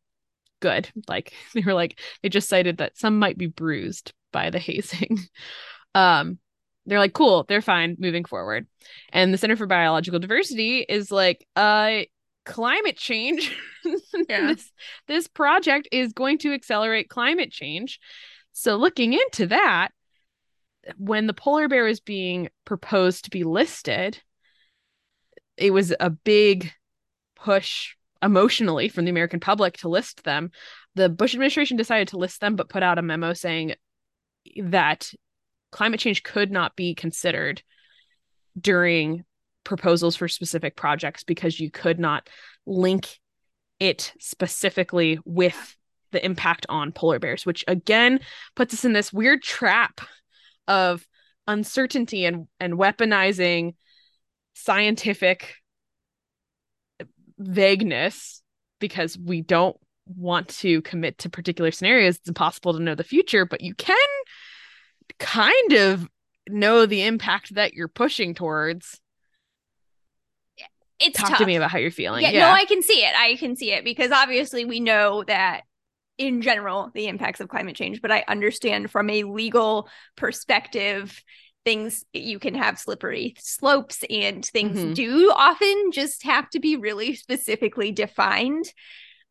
[0.58, 0.90] Good.
[1.08, 5.18] Like they were like, they just cited that some might be bruised by the hazing.
[5.94, 6.40] Um,
[6.86, 8.66] they're like, cool, they're fine moving forward.
[9.12, 12.00] And the Center for Biological Diversity is like, uh,
[12.44, 13.56] climate change.
[14.30, 14.46] Yeah.
[14.46, 14.72] this
[15.08, 18.00] this project is going to accelerate climate change.
[18.52, 19.88] So looking into that,
[20.96, 24.22] when the polar bear was being proposed to be listed,
[25.58, 26.72] it was a big
[27.36, 30.50] push emotionally from the American public to list them.
[30.94, 33.74] The Bush administration decided to list them, but put out a memo saying
[34.62, 35.12] that
[35.74, 37.60] climate change could not be considered
[38.58, 39.24] during
[39.64, 42.30] proposals for specific projects because you could not
[42.64, 43.18] link
[43.80, 45.76] it specifically with
[46.12, 48.20] the impact on polar bears, which again
[48.54, 50.00] puts us in this weird trap
[50.68, 51.04] of
[51.48, 53.74] uncertainty and, and weaponizing
[54.54, 55.56] scientific
[57.36, 58.42] vagueness
[58.78, 62.18] because we don't want to commit to particular scenarios.
[62.18, 63.96] It's impossible to know the future, but you can
[65.18, 66.08] kind of
[66.48, 69.00] know the impact that you're pushing towards.
[71.00, 71.38] it's talk tough.
[71.38, 72.22] to me about how you're feeling.
[72.22, 73.12] yeah, Yeah, no, I can see it.
[73.16, 75.62] I can see it because obviously we know that
[76.18, 81.22] in general the impacts of climate change, but I understand from a legal perspective
[81.64, 84.94] things you can have slippery slopes and things Mhm.
[84.94, 88.72] do often just have to be really specifically defined.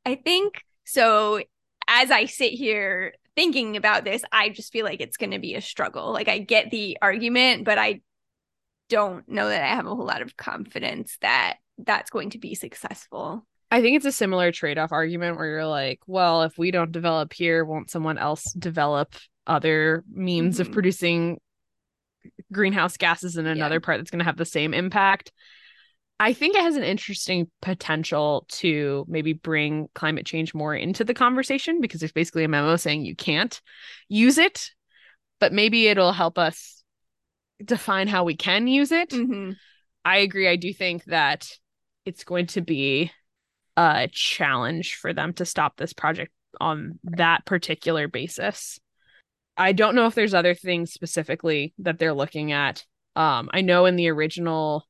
[0.06, 1.42] I think so
[1.88, 5.56] as I sit here thinking about this, I just feel like it's going to be
[5.56, 6.12] a struggle.
[6.12, 8.02] Like I get the argument, but I
[8.90, 12.56] don't know that I have a whole lot of confidence that that's going to be
[12.56, 13.46] successful.
[13.72, 17.34] I think it's a similar trade-off argument where you're like, well, if we don't develop
[17.34, 19.16] here, won't someone else develop
[19.48, 20.74] other means of Mhm.
[20.74, 21.40] producing
[22.52, 25.32] greenhouse gases in another part that's going to have the same impact?
[26.20, 31.14] I think it has an interesting potential to maybe bring climate change more into the
[31.14, 33.60] conversation because there's basically a memo saying you can't
[34.08, 34.72] use it,
[35.40, 36.84] but maybe it'll help us
[37.64, 39.10] define how we can use it.
[39.10, 39.58] Mhm.
[40.06, 40.48] I agree.
[40.48, 41.50] I do think that
[42.06, 43.12] it's going to be
[43.76, 48.80] a challenge for them to stop this project on that particular basis.
[49.58, 52.86] I don't know if there's other things specifically that they're looking at.
[53.16, 54.88] Um, I know in the original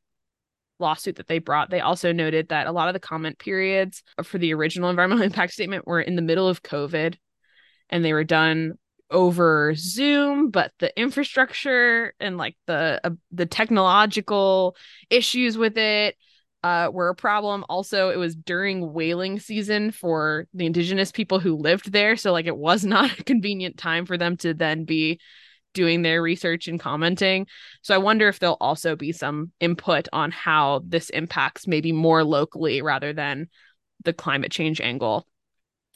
[0.79, 4.37] lawsuit that they brought, they also noted that a lot of the comment periods for
[4.37, 7.15] the original environmental impact statement were in the middle of COVID
[7.89, 8.73] and they were done
[9.11, 14.75] over Zoom, but the infrastructure and like the uh, the technological
[15.09, 16.17] issues with it
[16.63, 17.63] uh, were a problem.
[17.69, 22.47] Also, it was during whaling season for the indigenous people who lived there, so like
[22.47, 25.19] it was not a convenient time for them to then be
[25.73, 27.47] doing their research and commenting.
[27.81, 32.23] So I wonder if there'll also be some input on how this impacts maybe more
[32.23, 33.49] locally rather than
[34.03, 35.27] the climate change angle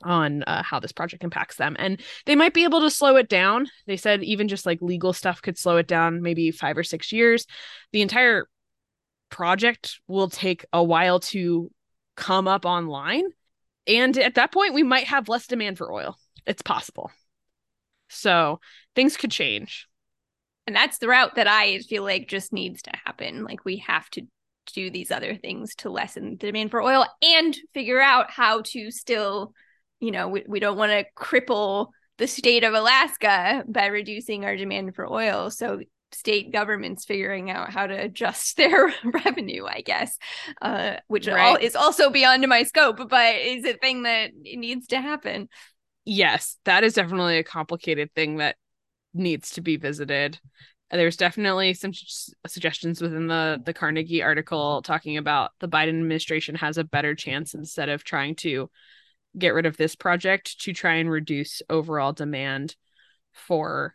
[0.03, 1.75] on uh, how this project impacts them.
[1.79, 3.67] And they might be able to slow it down.
[3.87, 7.11] They said even just like legal stuff could slow it down maybe 5 or 6
[7.11, 7.45] years.
[7.91, 8.47] The entire
[9.29, 11.71] project will take a while to
[12.15, 13.23] come up online.
[13.87, 16.17] And at that point we might have less demand for oil.
[16.45, 17.11] It's possible.
[18.09, 18.59] So,
[18.95, 19.87] things could change.
[20.65, 23.43] And that's the route that I feel like just needs to happen.
[23.43, 24.23] Like we have to
[24.73, 28.91] do these other things to lessen the demand for oil and figure out how to
[28.91, 29.53] still,
[30.01, 31.87] you know, we, we don't want to cripple
[32.17, 35.49] the state of Alaska by reducing our demand for oil.
[35.51, 35.79] So
[36.11, 40.17] state governments figuring out how to adjust their revenue, I guess,
[40.61, 41.39] uh, which Right.
[41.39, 45.47] all is also beyond my scope, but is a thing that needs to happen.
[46.09, 48.55] Yes, that is definitely a complicated thing that
[49.13, 50.39] needs to be visited.
[50.89, 51.91] There's definitely some
[52.47, 57.53] suggestions within the the Carnegie article talking about the Biden administration has a better chance
[57.53, 58.69] instead of trying to
[59.37, 62.77] get rid of this project to try and reduce overall demand
[63.33, 63.93] for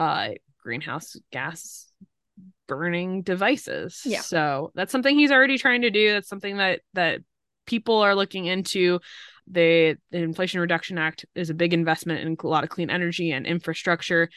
[0.00, 0.30] uh
[0.60, 1.92] greenhouse gas
[2.66, 4.02] burning devices.
[4.04, 4.22] Yeah.
[4.22, 6.12] So that's something he's already trying to do.
[6.12, 7.20] That's something that that
[7.66, 9.00] people are looking into.
[9.48, 13.30] The, the Inflation Reduction Act is a big investment in a lot of clean energy
[13.30, 14.28] and infrastructure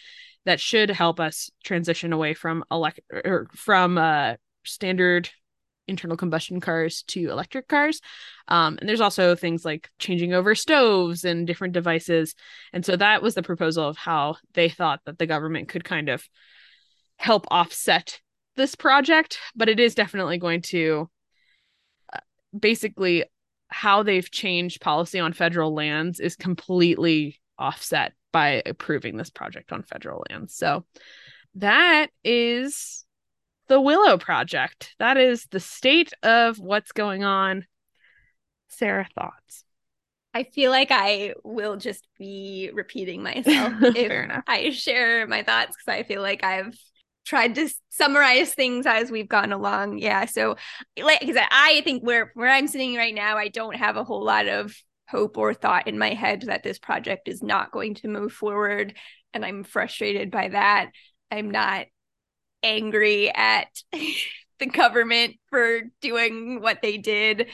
[0.46, 5.30] that should help us transition away from elect or from uh standard
[5.90, 8.00] internal combustion cars to electric cars.
[8.48, 12.36] Um, and there's also things like changing over stoves and different devices.
[12.72, 16.08] And so that was the proposal of how they thought that the government could kind
[16.08, 16.24] of
[17.18, 18.22] help offset
[18.56, 19.40] this project.
[19.56, 21.10] But it is definitely going to
[22.58, 23.26] basically
[23.70, 29.84] how they've changed policy on federal lands is completely offset by approving this project on
[29.84, 30.56] federal lands.
[30.56, 30.86] So
[31.56, 33.06] that is
[33.68, 34.95] the Willow Project.
[35.00, 37.66] That is the state of what's going on.
[38.70, 39.66] Sara, thoughts?
[40.34, 44.43] I feel like I will just be repeating myself if enough.
[44.47, 46.78] I share my thoughts because I feel like I've
[47.26, 50.00] tried to summarize things as we've gone along.
[50.00, 50.26] Yeah.
[50.26, 50.56] So
[51.02, 54.04] like I said, I think where where I'm sitting right now, I don't have a
[54.04, 54.76] whole lot of
[55.10, 58.96] hope or thought in my head that this project is not going to move forward.
[59.34, 60.92] And I'm frustrated by that.
[61.32, 61.88] I'm not
[62.64, 63.68] angry at
[64.60, 67.48] the government for doing what they did.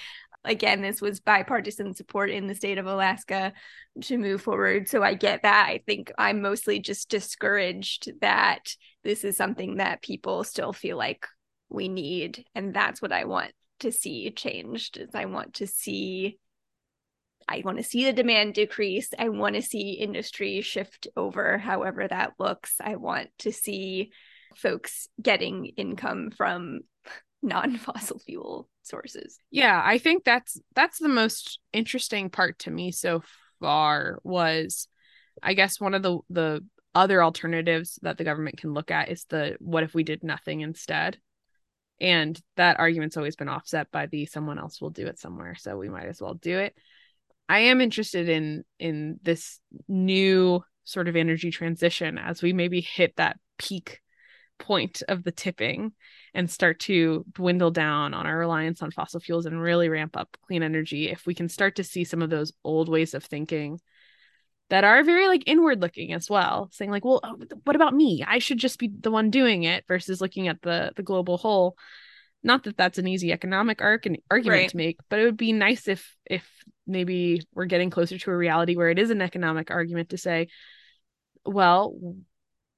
[0.45, 3.53] Again, this was bipartisan support in the state of Alaska
[4.01, 4.87] to move forward.
[4.87, 5.67] So I get that.
[5.67, 11.25] I think I'm mostly just discouraged that this is something that people still feel like
[11.69, 12.45] we need.
[12.55, 16.37] And that's what I want to see changed is I want to see
[17.47, 19.09] I want to see the demand decrease.
[19.19, 22.75] I want to see industry shift over, however that looks.
[22.81, 24.11] I want to see
[24.55, 26.79] folks getting income from
[27.43, 29.39] non-fossil fuel sources.
[29.51, 33.23] Yeah, I think that's that's the most interesting part to me so
[33.59, 34.87] far was
[35.41, 39.25] I guess one of the the other alternatives that the government can look at is
[39.25, 41.17] the what if we did nothing instead.
[41.99, 45.77] And that argument's always been offset by the someone else will do it somewhere, so
[45.77, 46.75] we might as well do it.
[47.47, 53.15] I am interested in in this new sort of energy transition as we maybe hit
[53.17, 54.01] that peak
[54.59, 55.91] point of the tipping
[56.33, 60.37] and start to dwindle down on our reliance on fossil fuels and really ramp up
[60.47, 63.79] clean energy if we can start to see some of those old ways of thinking
[64.69, 68.23] that are very like inward looking as well saying like well oh, what about me
[68.27, 71.77] i should just be the one doing it versus looking at the the global whole
[72.43, 74.69] not that that's an easy economic arc and argument right.
[74.69, 76.47] to make but it would be nice if if
[76.87, 80.47] maybe we're getting closer to a reality where it is an economic argument to say
[81.45, 81.95] well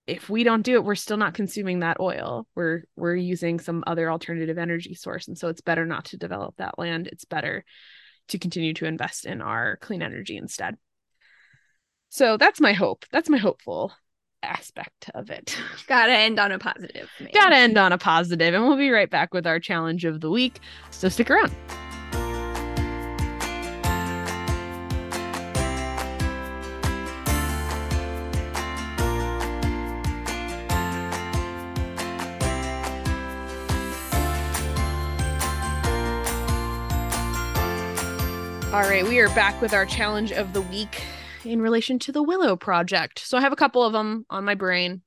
[0.07, 2.47] if we don't do it we're still not consuming that oil.
[2.55, 5.27] We're we're using some other alternative energy source.
[5.27, 7.07] And so it's better not to develop that land.
[7.07, 7.65] It's better
[8.29, 10.75] to continue to invest in our clean energy instead.
[12.09, 13.05] So that's my hope.
[13.11, 13.91] That's my hopeful
[14.41, 15.57] aspect of it.
[15.87, 18.53] Gotta end on a positive gotta end on a positive.
[18.53, 20.59] And we'll be right back with our challenge of the week.
[20.91, 21.53] So stick around
[38.77, 41.01] All right, we are back with our challenge of the week
[41.43, 43.17] in relation to the Willow Project.
[43.17, 45.01] So I have a couple of them on my brain.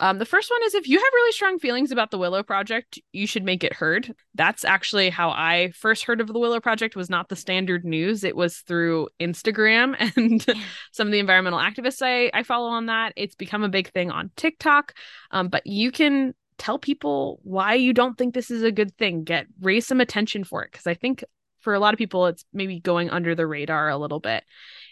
[0.00, 2.98] Um, the first one is if you have really strong feelings about the Willow Project,
[3.12, 4.12] you should make it heard.
[4.34, 8.24] That's actually how I first heard of the Willow Project was not the standard news.
[8.24, 10.44] It was through Instagram and
[10.90, 13.12] some of the environmental activists I, I follow on that.
[13.14, 14.92] It's become a big thing on TikTok.
[15.30, 19.22] Um, but you can tell people why you don't think this is a good thing.
[19.22, 20.72] Get raise some attention for it.
[20.72, 21.22] Cause I think
[21.64, 24.44] for a lot of people it's maybe going under the radar a little bit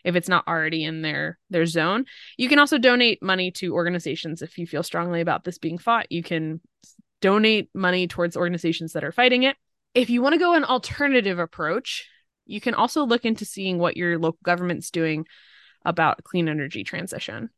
[0.05, 2.07] if it's not already in their their zone.
[2.37, 6.11] You can also donate money to organizations if you feel strongly about this being fought.
[6.11, 6.61] You can
[7.21, 9.57] donate money towards organizations that are fighting it.
[9.95, 12.09] If you want to go an alternative approach
[12.47, 15.27] you can also look into seeing what your local government's doing
[15.85, 17.51] about clean energy transition.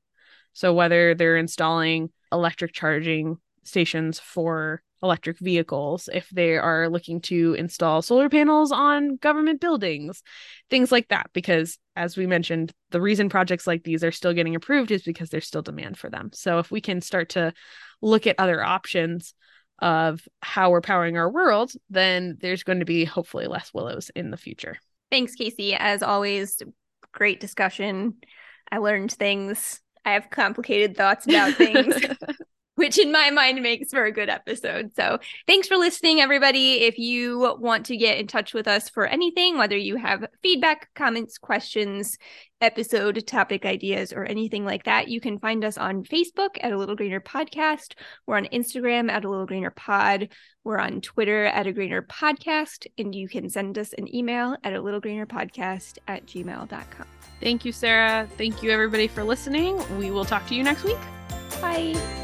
[0.53, 7.55] So whether they're installing electric charging stations for electric vehicles, if they are looking to
[7.55, 10.23] install solar panels on government buildings,
[10.71, 11.29] things like that.
[11.35, 15.29] Because as we mentioned, the reason projects like these are still getting approved is because
[15.29, 16.31] there's still demand for them.
[16.33, 17.53] So if we can start to
[18.01, 19.35] look at other options
[19.81, 24.31] of how we're powering our world, then there's going to be hopefully less willows in
[24.31, 24.79] the future.
[25.11, 25.75] Thanks, Casey.
[25.75, 26.63] As always,
[27.13, 28.15] great discussion.
[28.73, 29.81] I learned things.
[30.05, 31.95] I have complicated thoughts about things.
[32.75, 34.95] which in my mind makes for a good episode.
[34.97, 36.83] So thanks for listening, everybody.
[36.83, 40.89] If you want to get in touch with us for anything, whether you have feedback,
[40.95, 42.19] comments, questions,
[42.61, 46.77] episode topic ideas, or anything like that, you can find us on Facebook at A
[46.77, 47.95] Little Greener Podcast.
[48.27, 50.31] We're on Instagram at A Little Greener Pod.
[50.65, 52.87] We're on Twitter at A Greener Podcast.
[52.97, 57.07] And you can send us an email at A Little Greener Podcast at gmail.com.
[57.41, 58.27] Thank you, Sara.
[58.39, 59.77] Thank you, everybody, for listening.
[59.99, 60.99] We will talk to you next week.
[61.61, 62.24] Bye.